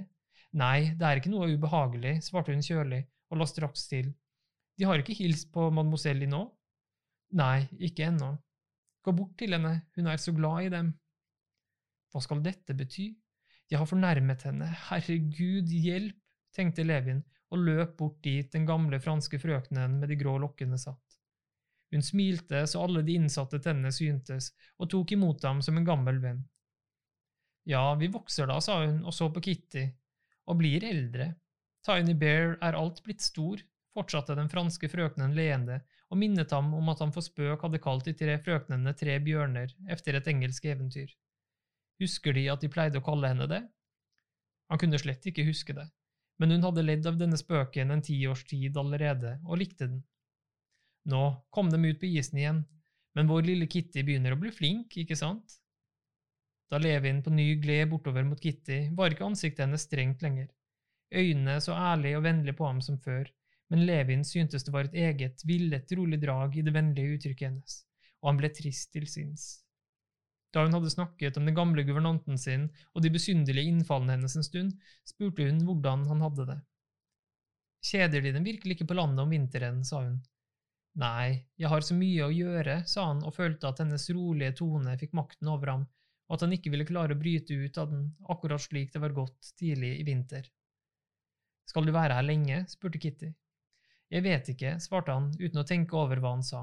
Nei, 0.55 0.95
det 0.95 1.07
er 1.07 1.19
ikke 1.19 1.33
noe 1.33 1.51
ubehagelig, 1.51 2.21
svarte 2.25 2.55
hun 2.55 2.63
kjølig 2.63 3.03
og 3.33 3.41
la 3.41 3.49
straks 3.51 3.89
til. 3.91 4.13
De 4.79 4.87
har 4.87 5.03
ikke 5.03 5.17
hilst 5.19 5.51
på 5.55 5.67
mademoiselle 5.75 6.29
nå? 6.31 6.45
Nei, 7.35 7.67
ikke 7.83 8.07
ennå. 8.09 8.31
Gå 9.05 9.13
bort 9.13 9.35
til 9.39 9.55
henne, 9.57 9.81
hun 9.99 10.09
er 10.09 10.23
så 10.23 10.33
glad 10.35 10.69
i 10.69 10.73
dem. 10.73 10.93
Hva 12.15 12.23
skal 12.23 12.43
dette 12.47 12.77
bety? 12.79 13.11
Jeg 13.71 13.81
har 13.81 13.89
fornærmet 13.89 14.45
henne, 14.45 14.69
herregud, 14.89 15.71
hjelp, 15.71 16.19
tenkte 16.55 16.85
Levin 16.85 17.23
og 17.55 17.63
løp 17.65 17.97
bort 17.99 18.21
dit 18.25 18.51
den 18.53 18.67
gamle 18.69 19.01
franske 19.03 19.39
frøkenen 19.41 19.99
med 20.01 20.11
de 20.11 20.19
grå 20.21 20.37
lokkene 20.43 20.79
satt. 20.81 21.19
Hun 21.95 22.03
smilte 22.03 22.65
så 22.67 22.83
alle 22.83 23.05
de 23.07 23.15
innsatte 23.19 23.61
tennene 23.63 23.93
syntes, 23.95 24.51
og 24.83 24.91
tok 24.91 25.15
imot 25.15 25.45
ham 25.47 25.63
som 25.63 25.79
en 25.79 25.87
gammel 25.87 26.19
venn. 26.23 26.43
Ja, 27.71 27.95
vi 27.97 28.11
vokser 28.13 28.51
da, 28.51 28.59
sa 28.61 28.81
hun 28.83 29.05
og 29.07 29.15
så 29.15 29.31
på 29.33 29.43
Kitty, 29.45 29.87
og 30.51 30.59
blir 30.61 30.85
eldre. 30.85 31.31
Tiny 31.87 32.17
Bear 32.19 32.59
er 32.65 32.77
alt 32.77 33.01
blitt 33.05 33.23
stor, 33.25 33.63
fortsatte 33.95 34.35
den 34.37 34.51
franske 34.51 34.91
frøkenen 34.91 35.37
leende 35.37 35.79
og 36.11 36.19
minnet 36.21 36.53
ham 36.53 36.73
om 36.77 36.91
at 36.91 37.01
han 37.03 37.13
for 37.15 37.25
spøk 37.25 37.63
hadde 37.65 37.81
kalt 37.83 38.09
de 38.09 38.15
tre 38.19 38.37
frøknene 38.43 38.93
tre 38.99 39.17
bjørner 39.23 39.73
efter 39.91 40.19
et 40.19 40.29
engelsk 40.35 40.67
eventyr. 40.73 41.13
Husker 42.03 42.35
de 42.35 42.49
at 42.51 42.63
de 42.65 42.71
pleide 42.73 42.99
å 42.99 43.05
kalle 43.05 43.31
henne 43.31 43.47
det? 43.51 43.61
Han 44.73 44.81
kunne 44.81 44.99
slett 44.99 45.27
ikke 45.29 45.47
huske 45.47 45.77
det, 45.77 45.85
men 46.41 46.55
hun 46.55 46.65
hadde 46.67 46.85
ledd 46.87 47.07
av 47.07 47.19
denne 47.21 47.39
spøken 47.39 47.93
en 47.95 48.03
tiårs 48.03 48.45
tid 48.49 48.77
allerede 48.81 49.37
og 49.45 49.61
likte 49.61 49.87
den. 49.87 50.01
Nå 51.11 51.25
kom 51.55 51.69
de 51.71 51.79
ut 51.85 52.01
på 52.01 52.09
isen 52.09 52.41
igjen, 52.41 52.63
men 53.15 53.29
vår 53.31 53.45
lille 53.47 53.69
Kitty 53.71 54.03
begynner 54.03 54.35
å 54.35 54.41
bli 54.41 54.51
flink, 54.55 54.97
ikke 54.99 55.19
sant? 55.19 55.61
Da 56.73 56.81
Levin 56.81 57.21
på 57.23 57.31
ny 57.31 57.55
gled 57.63 57.91
bortover 57.93 58.25
mot 58.27 58.41
Kitty, 58.41 58.89
var 58.97 59.13
ikke 59.13 59.29
ansiktet 59.29 59.67
hennes 59.67 59.85
strengt 59.87 60.25
lenger. 60.25 60.49
Øynene 61.15 61.61
så 61.63 61.77
ærlig 61.77 62.17
og 62.19 62.25
vennlig 62.25 62.57
på 62.59 62.67
ham 62.67 62.81
som 62.83 62.97
før, 62.99 63.29
men 63.71 63.85
Levin 63.87 64.25
syntes 64.27 64.65
det 64.65 64.73
var 64.75 64.89
et 64.89 64.97
eget, 64.99 65.45
villet, 65.47 65.93
rolig 65.95 66.19
drag 66.23 66.57
i 66.57 66.65
det 66.65 66.75
vennlige 66.75 67.19
uttrykket 67.19 67.47
hennes, 67.49 67.77
og 68.23 68.33
han 68.33 68.41
ble 68.41 68.51
trist 68.57 68.91
til 68.97 69.07
sinns. 69.11 69.64
Da 70.55 70.63
hun 70.63 70.77
hadde 70.77 70.93
snakket 70.93 71.37
om 71.41 71.49
den 71.49 71.57
gamle 71.57 71.83
guvernanten 71.83 72.39
sin 72.39 72.69
og 72.93 73.03
de 73.03 73.11
besynderlige 73.11 73.73
innfallene 73.73 74.15
hennes 74.15 74.37
en 74.39 74.47
stund, 74.47 74.77
spurte 75.07 75.49
hun 75.49 75.65
hvordan 75.67 76.07
han 76.11 76.23
hadde 76.23 76.47
det. 76.53 76.61
Kjeder 77.85 78.23
de 78.23 78.33
dem 78.37 78.47
virkelig 78.47 78.79
ikke 78.79 78.87
på 78.93 78.97
landet 78.97 79.25
om 79.25 79.35
vinteren, 79.35 79.83
sa 79.85 80.05
hun, 80.07 80.23
Nei, 80.95 81.51
jeg 81.59 81.71
har 81.73 81.83
så 81.83 81.97
mye 81.99 82.29
å 82.29 82.31
gjøre, 82.31 82.77
sa 82.87 83.09
han 83.09 83.25
og 83.27 83.35
følte 83.35 83.67
at 83.67 83.81
hennes 83.83 84.07
rolige 84.15 84.55
tone 84.61 84.95
fikk 85.01 85.17
makten 85.19 85.51
over 85.51 85.73
ham, 85.73 85.83
og 86.29 86.37
at 86.37 86.45
han 86.47 86.55
ikke 86.55 86.71
ville 86.71 86.87
klare 86.87 87.17
å 87.17 87.19
bryte 87.19 87.57
ut 87.59 87.81
av 87.83 87.91
den, 87.91 88.05
akkurat 88.31 88.63
slik 88.63 88.93
det 88.95 89.03
var 89.03 89.17
gått 89.17 89.51
tidlig 89.59 89.91
i 89.99 90.07
vinter. 90.07 90.47
Skal 91.67 91.89
du 91.89 91.93
være 91.97 92.15
her 92.15 92.27
lenge? 92.27 92.63
spurte 92.71 93.03
Kitty. 93.03 93.33
Jeg 94.15 94.23
vet 94.23 94.49
ikke, 94.55 94.77
svarte 94.79 95.17
han 95.17 95.33
uten 95.41 95.65
å 95.65 95.67
tenke 95.67 95.99
over 95.99 96.23
hva 96.23 96.37
han 96.37 96.47
sa. 96.47 96.63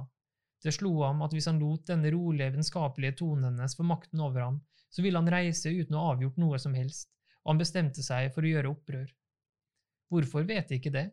Det 0.62 0.74
slo 0.76 0.92
ham 1.02 1.24
at 1.26 1.34
hvis 1.34 1.48
han 1.50 1.60
lot 1.62 1.88
denne 1.90 2.12
rolige, 2.14 2.52
vennskapelige 2.54 3.18
tonen 3.24 3.50
hennes 3.50 3.76
få 3.78 3.86
makten 3.88 4.22
over 4.22 4.46
ham, 4.46 4.60
så 4.92 5.02
ville 5.02 5.18
han 5.18 5.32
reise 5.32 5.72
uten 5.72 5.96
å 5.98 6.04
ha 6.04 6.14
avgjort 6.14 6.38
noe 6.42 6.60
som 6.62 6.76
helst, 6.78 7.10
og 7.42 7.54
han 7.54 7.62
bestemte 7.64 8.06
seg 8.06 8.30
for 8.36 8.46
å 8.46 8.52
gjøre 8.52 8.72
opprør. 8.72 9.10
Hvorfor 10.12 10.46
vet 10.46 10.70
jeg 10.70 10.82
ikke 10.82 10.94
det? 10.94 11.08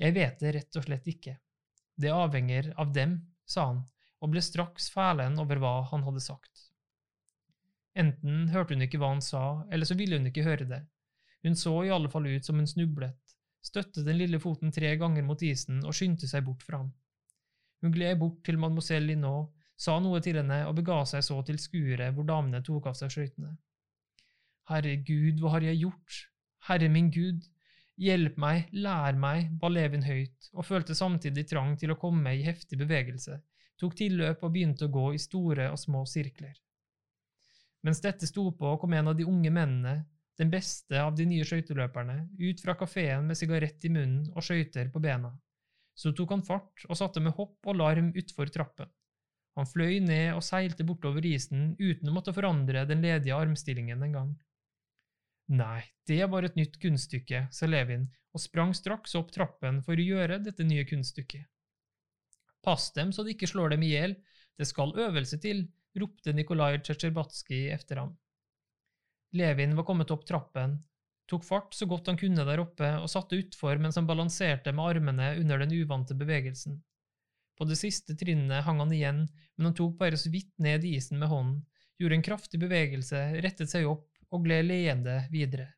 Jeg 0.00 0.16
vet 0.16 0.40
det 0.40 0.54
rett 0.56 0.78
og 0.80 0.86
slett 0.86 1.10
ikke. 1.12 1.36
Det 1.94 2.10
avhenger 2.10 2.72
av 2.80 2.90
dem, 2.96 3.18
sa 3.46 3.68
han, 3.68 3.84
og 4.24 4.32
ble 4.32 4.42
straks 4.42 4.88
fælen 4.90 5.36
over 5.38 5.60
hva 5.62 5.74
han 5.92 6.02
hadde 6.06 6.22
sagt. 6.24 6.70
Enten 7.94 8.48
hørte 8.50 8.74
hun 8.74 8.82
ikke 8.88 8.98
hva 8.98 9.12
han 9.12 9.22
sa, 9.22 9.62
eller 9.70 9.86
så 9.86 9.94
ville 9.94 10.18
hun 10.18 10.26
ikke 10.26 10.46
høre 10.48 10.66
det. 10.66 10.80
Hun 11.44 11.54
så 11.60 11.76
i 11.84 11.92
alle 11.94 12.10
fall 12.10 12.26
ut 12.26 12.48
som 12.48 12.58
hun 12.58 12.66
snublet, 12.66 13.36
støtte 13.62 14.02
den 14.02 14.18
lille 14.18 14.40
foten 14.42 14.72
tre 14.74 14.96
ganger 14.98 15.22
mot 15.22 15.42
isen 15.44 15.84
og 15.84 15.94
skyndte 15.94 16.26
seg 16.26 16.42
bort 16.48 16.64
fra 16.66 16.82
ham. 16.82 16.90
Hun 17.84 17.92
gled 17.92 18.16
bort 18.18 18.40
til 18.46 18.56
mademoiselle 18.56 19.12
Linot, 19.12 19.52
sa 19.76 19.98
noe 20.00 20.20
til 20.24 20.38
henne 20.40 20.62
og 20.68 20.76
bega 20.78 21.02
seg 21.08 21.24
så 21.26 21.40
til 21.44 21.58
skuret 21.60 22.14
hvor 22.16 22.26
damene 22.26 22.62
tok 22.64 22.88
av 22.88 22.96
seg 22.96 23.12
skøytene. 23.12 23.50
Herregud, 24.70 25.42
hva 25.42 25.58
har 25.58 25.66
jeg 25.66 25.82
gjort? 25.82 26.20
Herre 26.64 26.88
min 26.88 27.10
Gud, 27.12 27.42
Hjelp 27.94 28.38
meg, 28.42 28.72
lær 28.74 29.14
meg, 29.14 29.52
ba 29.60 29.68
Levin 29.70 30.02
høyt, 30.02 30.48
og 30.52 30.66
følte 30.66 30.96
samtidig 30.98 31.44
trang 31.46 31.76
til 31.78 31.92
å 31.94 31.98
komme 31.98 32.32
i 32.34 32.42
heftig 32.42 32.80
bevegelse, 32.80 33.36
tok 33.78 33.94
tilløp 34.00 34.42
og 34.42 34.50
begynte 34.54 34.88
å 34.88 34.94
gå 34.96 35.12
i 35.14 35.20
store 35.22 35.68
og 35.70 35.78
små 35.78 36.02
sirkler. 36.10 36.56
Mens 37.86 38.02
dette 38.02 38.26
sto 38.26 38.48
på, 38.58 38.72
kom 38.80 38.96
en 38.98 39.12
av 39.12 39.18
de 39.18 39.26
unge 39.28 39.52
mennene, 39.52 39.94
den 40.34 40.50
beste 40.50 40.98
av 40.98 41.14
de 41.14 41.26
nye 41.30 41.46
skøyteløperne, 41.46 42.16
ut 42.40 42.62
fra 42.64 42.74
kafeen 42.74 43.28
med 43.28 43.38
sigarett 43.38 43.86
i 43.86 43.92
munnen 43.94 44.26
og 44.34 44.42
skøyter 44.42 44.90
på 44.90 45.02
bena. 45.04 45.30
Så 45.94 46.12
tok 46.12 46.34
han 46.34 46.42
fart 46.42 46.84
og 46.88 46.98
satte 46.98 47.22
med 47.22 47.36
hopp 47.38 47.66
og 47.70 47.78
larm 47.78 48.10
utfor 48.18 48.50
trappen. 48.50 48.90
Han 49.54 49.68
fløy 49.70 50.00
ned 50.02 50.34
og 50.34 50.42
seilte 50.42 50.86
bortover 50.86 51.24
isen 51.28 51.76
uten 51.78 52.10
å 52.10 52.14
måtte 52.16 52.34
forandre 52.34 52.82
den 52.90 53.04
ledige 53.04 53.36
armstillingen 53.36 54.02
en 54.02 54.16
gang. 54.16 54.32
Nei, 55.54 55.84
det 56.08 56.24
var 56.32 56.46
et 56.46 56.56
nytt 56.58 56.80
kunststykke, 56.82 57.46
sa 57.52 57.68
Levin 57.68 58.08
og 58.34 58.42
sprang 58.42 58.72
straks 58.74 59.14
opp 59.14 59.30
trappen 59.34 59.78
for 59.86 59.94
å 59.94 60.06
gjøre 60.08 60.40
dette 60.42 60.66
nye 60.66 60.86
kunststykket. 60.88 61.46
Pass 62.64 62.90
dem 62.96 63.12
så 63.12 63.22
de 63.22 63.34
ikke 63.34 63.50
slår 63.50 63.74
dem 63.74 63.84
i 63.84 63.92
hjel, 63.92 64.16
det 64.58 64.66
skal 64.66 64.94
øvelse 64.98 65.38
til, 65.42 65.66
ropte 66.00 66.32
Nikolai 66.34 66.80
Tsjetsjerbatskij 66.80 67.68
etter 67.74 68.00
ham. 68.00 68.14
Levin 69.38 69.76
var 69.76 69.86
kommet 69.86 70.10
opp 70.14 70.24
trappen, 70.26 70.78
tok 71.30 71.44
fart 71.46 71.76
så 71.76 71.86
godt 71.88 72.10
han 72.10 72.18
kunne 72.20 72.44
der 72.46 72.62
oppe 72.62 72.88
og 73.00 73.10
satte 73.10 73.38
utfor 73.40 73.80
mens 73.80 73.96
han 74.00 74.08
balanserte 74.08 74.74
med 74.74 74.96
armene 74.96 75.30
under 75.40 75.62
den 75.62 75.72
uvante 75.80 76.16
bevegelsen. 76.18 76.80
På 77.54 77.66
det 77.68 77.78
siste 77.78 78.16
trinnet 78.18 78.64
hang 78.66 78.80
han 78.82 78.92
igjen, 78.92 79.22
men 79.56 79.70
han 79.70 79.76
tok 79.78 79.94
bare 80.00 80.18
så 80.18 80.32
vidt 80.32 80.52
ned 80.62 80.84
isen 80.88 81.20
med 81.20 81.30
hånden, 81.30 81.62
gjorde 82.00 82.18
en 82.18 82.26
kraftig 82.26 82.58
bevegelse, 82.60 83.20
rettet 83.44 83.70
seg 83.70 83.86
opp 83.86 84.08
og 84.34 84.42
gled 84.46 84.66
leende 84.66 85.20
videre. 85.30 85.68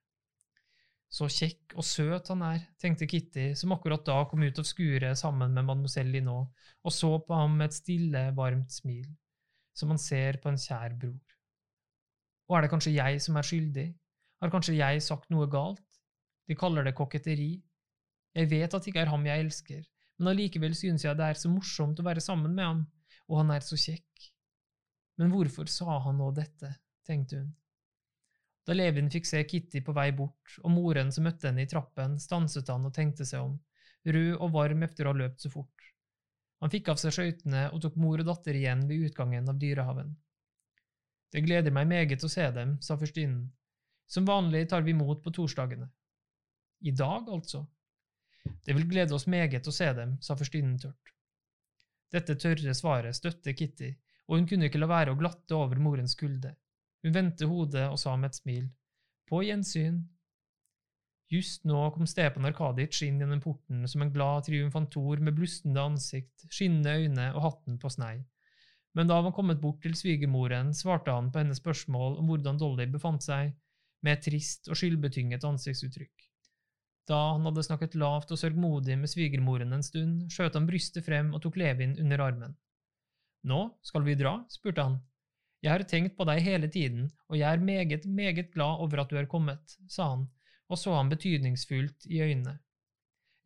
Så 1.12 1.28
kjekk 1.30 1.76
og 1.78 1.84
søt 1.86 2.32
han 2.32 2.42
er, 2.48 2.64
tenkte 2.82 3.06
Kitty, 3.08 3.50
som 3.54 3.74
akkurat 3.76 4.02
da 4.08 4.18
kom 4.28 4.42
ut 4.42 4.58
av 4.58 4.66
skuret 4.66 5.20
sammen 5.20 5.54
med 5.54 5.68
mademoiselle 5.68 6.16
Linot, 6.16 6.50
og 6.82 6.94
så 6.94 7.12
på 7.22 7.36
ham 7.36 7.54
med 7.60 7.70
et 7.70 7.76
stille, 7.76 8.24
varmt 8.36 8.72
smil, 8.72 9.06
som 9.76 9.92
man 9.92 10.00
ser 10.02 10.40
på 10.42 10.50
en 10.50 10.60
kjær 10.60 10.96
bror. 10.98 11.36
Og 12.48 12.56
er 12.56 12.64
det 12.64 12.72
kanskje 12.72 12.96
jeg 12.96 13.22
som 13.22 13.38
er 13.38 13.46
skyldig? 13.46 13.86
Har 14.42 14.52
kanskje 14.52 14.76
jeg 14.76 15.02
sagt 15.04 15.30
noe 15.32 15.48
galt? 15.50 15.82
De 16.46 16.56
kaller 16.58 16.86
det 16.86 16.94
koketteri. 16.96 17.54
Jeg 18.36 18.50
vet 18.50 18.68
at 18.68 18.82
det 18.84 18.92
ikke 18.92 19.02
er 19.06 19.10
ham 19.10 19.24
jeg 19.26 19.44
elsker, 19.46 19.84
men 20.20 20.32
allikevel 20.32 20.74
synes 20.76 21.06
jeg 21.06 21.16
det 21.16 21.30
er 21.30 21.38
så 21.40 21.50
morsomt 21.50 22.00
å 22.00 22.04
være 22.06 22.22
sammen 22.22 22.52
med 22.54 22.68
ham, 22.68 22.82
og 23.26 23.40
han 23.40 23.54
er 23.56 23.64
så 23.64 23.78
kjekk. 23.80 24.26
Men 25.16 25.32
hvorfor 25.32 25.70
sa 25.72 25.96
han 26.04 26.20
nå 26.20 26.28
dette, 26.36 26.74
tenkte 27.08 27.40
hun. 27.40 27.54
Da 28.66 28.74
Levin 28.74 29.08
fikk 29.10 29.28
se 29.28 29.40
Kitty 29.46 29.80
på 29.86 29.94
vei 29.96 30.10
bort, 30.12 30.58
og 30.62 30.72
moren 30.74 31.12
som 31.14 31.24
møtte 31.24 31.48
henne 31.48 31.64
i 31.64 31.70
trappen, 31.70 32.18
stanset 32.20 32.68
han 32.72 32.84
og 32.88 32.94
tenkte 32.94 33.24
seg 33.24 33.46
om, 33.46 33.56
rød 34.04 34.36
og 34.36 34.52
varm 34.54 34.84
etter 34.84 35.06
å 35.06 35.14
ha 35.14 35.20
løpt 35.22 35.46
så 35.46 35.52
fort. 35.52 35.90
Han 36.60 36.72
fikk 36.72 36.90
av 36.92 37.00
seg 37.00 37.14
skøytene 37.14 37.68
og 37.70 37.82
tok 37.84 37.96
mor 38.00 38.20
og 38.20 38.28
datter 38.28 38.56
igjen 38.58 38.84
ved 38.88 39.08
utgangen 39.08 39.48
av 39.48 39.58
dyrehaven. 39.60 40.14
Det 41.32 41.42
gleder 41.44 41.74
meg 41.74 41.88
meget 41.90 42.24
å 42.24 42.30
se 42.32 42.44
dem, 42.54 42.76
sa 42.82 42.96
førstinnen. 42.98 43.46
Som 44.06 44.24
vanlig 44.24 44.68
tar 44.70 44.82
vi 44.86 44.94
imot 44.94 45.22
på 45.24 45.32
torsdagene. 45.34 45.88
I 46.80 46.90
dag, 46.90 47.28
altså? 47.28 47.66
Det 48.64 48.74
vil 48.76 48.86
glede 48.86 49.14
oss 49.14 49.26
meget 49.26 49.66
å 49.66 49.74
se 49.74 49.88
dem, 49.96 50.16
sa 50.22 50.36
fyrstinnen 50.38 50.78
tørt. 50.78 51.12
Dette 52.14 52.36
tørre 52.38 52.74
svaret 52.78 53.18
støtte 53.18 53.54
Kitty, 53.56 53.90
og 54.28 54.38
hun 54.38 54.46
kunne 54.50 54.68
ikke 54.68 54.80
la 54.80 54.88
være 54.90 55.14
å 55.14 55.18
glatte 55.18 55.56
over 55.58 55.80
morens 55.82 56.14
skulder. 56.14 56.54
Hun 57.02 57.14
vendte 57.14 57.48
hodet 57.50 57.88
og 57.90 57.98
sa 58.02 58.14
med 58.16 58.32
et 58.32 58.40
smil, 58.40 58.68
På 59.26 59.40
gjensyn. 59.42 60.04
Just 61.26 61.64
nå 61.66 61.80
kom 61.90 62.06
Stepan 62.06 62.46
Arkadic 62.46 63.00
inn 63.02 63.18
gjennom 63.18 63.40
porten 63.42 63.82
som 63.90 64.04
en 64.04 64.12
glad 64.14 64.46
triumfantor 64.46 65.18
med 65.18 65.34
blustende 65.34 65.82
ansikt, 65.82 66.44
skinnende 66.46 66.94
øyne 66.94 67.24
og 67.32 67.42
hatten 67.42 67.80
på 67.82 67.90
snei. 67.90 68.20
Men 68.94 69.10
da 69.10 69.18
han 69.18 69.26
var 69.26 69.34
kommet 69.34 69.60
bort 69.60 69.80
til 69.82 69.96
svigermoren, 69.98 70.70
svarte 70.74 71.10
han 71.10 71.32
på 71.32 71.42
hennes 71.42 71.58
spørsmål 71.58 72.20
om 72.20 72.30
hvordan 72.30 72.60
Dolly 72.62 72.86
befant 72.92 73.26
seg, 73.26 73.50
med 74.06 74.16
et 74.16 74.24
trist 74.28 74.70
og 74.70 74.78
skyldbetynget 74.78 75.44
ansiktsuttrykk. 75.48 76.28
Da 77.10 77.18
han 77.32 77.46
hadde 77.46 77.64
snakket 77.66 77.98
lavt 77.98 78.32
og 78.34 78.40
sørgmodig 78.40 78.96
med 78.98 79.10
svigermoren 79.10 79.74
en 79.74 79.84
stund, 79.86 80.24
skjøt 80.32 80.56
han 80.58 80.66
brystet 80.70 81.06
frem 81.06 81.34
og 81.34 81.42
tok 81.42 81.58
Levin 81.60 81.98
under 82.02 82.22
armen. 82.24 82.56
Nå, 83.46 83.60
skal 83.86 84.06
vi 84.06 84.16
dra? 84.18 84.38
spurte 84.50 84.86
han. 84.86 84.96
Jeg 85.62 85.72
har 85.72 85.84
tenkt 85.90 86.16
på 86.18 86.26
deg 86.28 86.42
hele 86.42 86.70
tiden, 86.70 87.10
og 87.30 87.38
jeg 87.38 87.46
er 87.50 87.62
meget, 87.62 88.06
meget 88.06 88.50
glad 88.54 88.82
over 88.82 89.02
at 89.02 89.10
du 89.10 89.18
er 89.18 89.30
kommet, 89.30 89.76
sa 89.90 90.10
han 90.14 90.26
og 90.66 90.78
så 90.80 90.94
ham 90.96 91.10
betydningsfullt 91.10 92.08
i 92.10 92.22
øynene. 92.22 92.58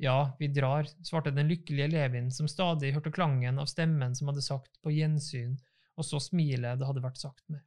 Ja, 0.00 0.32
vi 0.38 0.48
drar, 0.48 0.88
svarte 1.04 1.32
den 1.36 1.50
lykkelige 1.50 1.90
Levin, 1.92 2.30
som 2.32 2.48
stadig 2.48 2.94
hørte 2.94 3.12
klangen 3.12 3.60
av 3.60 3.68
stemmen 3.68 4.14
som 4.16 4.30
hadde 4.30 4.44
sagt 4.44 4.78
på 4.80 4.92
gjensyn, 4.94 5.58
og 6.00 6.06
så 6.08 6.20
smilet 6.24 6.80
det 6.80 6.88
hadde 6.88 7.04
vært 7.04 7.20
sagt 7.20 7.44
med. 7.52 7.60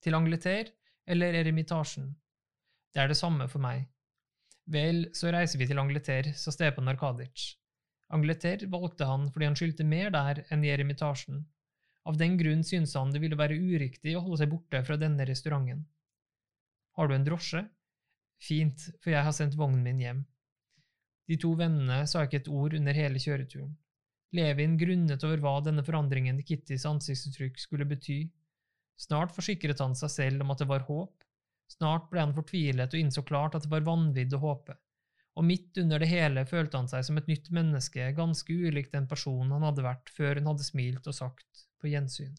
Til 0.00 0.16
Angleterre 0.16 0.72
eller 1.06 1.34
Eremitasjen? 1.40 2.10
Det 2.94 3.02
er 3.02 3.10
det 3.12 3.18
samme 3.18 3.46
for 3.48 3.62
meg. 3.62 3.86
Vel, 4.66 5.06
så 5.14 5.30
reiser 5.30 5.60
vi 5.60 5.68
til 5.70 5.78
Angleterre, 5.78 6.32
sa 6.34 6.50
Stepan 6.54 6.90
Arkadic. 6.90 7.52
Angleterre 8.14 8.68
valgte 8.70 9.06
han 9.06 9.28
fordi 9.30 9.48
han 9.48 9.58
skyldte 9.58 9.86
mer 9.86 10.10
der 10.14 10.42
enn 10.50 10.64
i 10.66 10.72
Eremitasjen, 10.74 11.44
av 12.06 12.18
den 12.20 12.36
grunn 12.38 12.62
syntes 12.66 12.94
han 12.94 13.10
det 13.10 13.20
ville 13.22 13.38
være 13.38 13.58
uriktig 13.58 14.14
å 14.14 14.22
holde 14.22 14.44
seg 14.44 14.52
borte 14.52 14.82
fra 14.86 14.96
denne 15.00 15.26
restauranten. 15.26 15.82
Har 16.96 17.08
du 17.08 17.16
en 17.16 17.26
drosje? 17.26 17.64
Fint, 18.42 18.88
for 19.02 19.10
jeg 19.10 19.26
har 19.26 19.34
sendt 19.34 19.56
vognen 19.58 19.82
min 19.82 20.00
hjem. 20.00 20.22
De 21.26 21.38
to 21.42 21.50
vennene 21.58 22.04
sa 22.06 22.22
ikke 22.22 22.44
et 22.44 22.52
ord 22.52 22.76
under 22.78 22.94
hele 22.94 23.18
kjøreturen. 23.18 23.72
Levin 24.36 24.76
grunnet 24.78 25.24
over 25.26 25.42
hva 25.42 25.56
denne 25.64 25.82
forandringen 25.86 26.38
i 26.38 26.44
Kittys 26.46 26.86
ansiktsuttrykk 26.86 27.58
skulle 27.58 27.88
bety. 27.88 28.20
Snart 29.00 29.34
forsikret 29.36 29.80
han 29.82 29.94
seg 29.98 30.12
selv 30.12 30.44
om 30.44 30.52
at 30.54 30.62
det 30.62 30.70
var 30.70 30.86
håp. 30.88 31.24
Snart 31.70 32.10
ble 32.10 32.22
han 32.22 32.34
fortvilet 32.36 32.94
og 32.94 33.00
innså 33.00 33.24
klart 33.26 33.56
at 33.58 33.66
det 33.66 33.72
var 33.72 33.86
vanvidd 33.86 34.34
å 34.36 34.42
håpe 34.42 34.76
og 35.36 35.44
midt 35.44 35.76
under 35.82 36.00
det 36.00 36.08
hele 36.08 36.44
følte 36.48 36.80
han 36.80 36.88
seg 36.88 37.04
som 37.04 37.18
et 37.20 37.28
nytt 37.28 37.50
menneske, 37.52 38.08
ganske 38.16 38.52
ulikt 38.52 38.94
den 38.96 39.08
personen 39.08 39.52
han 39.52 39.66
hadde 39.68 39.84
vært 39.84 40.12
før 40.16 40.40
hun 40.40 40.48
hadde 40.52 40.64
smilt 40.64 41.08
og 41.10 41.16
sagt 41.16 41.66
på 41.80 41.90
gjensyn. 41.92 42.32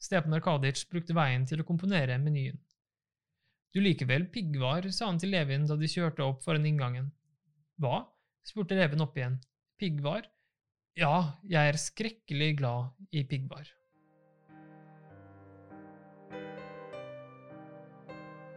Stepan 0.00 0.36
Arkadic 0.38 0.86
brukte 0.92 1.16
veien 1.16 1.44
til 1.48 1.60
å 1.60 1.68
komponere 1.68 2.16
menyen. 2.20 2.56
Du 3.76 3.82
liker 3.82 4.08
vel 4.08 4.24
piggvar, 4.32 4.88
sa 4.88 5.10
han 5.10 5.20
til 5.20 5.34
Levin 5.34 5.66
da 5.68 5.76
de 5.76 5.90
kjørte 5.90 6.24
opp 6.24 6.40
foran 6.46 6.64
inngangen. 6.68 7.10
Hva? 7.80 8.06
spurte 8.46 8.78
Levin 8.78 9.04
opp 9.04 9.16
igjen. 9.18 9.36
Piggvar? 9.76 10.24
Ja, 10.96 11.36
jeg 11.44 11.74
er 11.74 11.80
skrekkelig 11.80 12.54
glad 12.62 12.94
i 13.12 13.26
piggvar. 13.28 13.68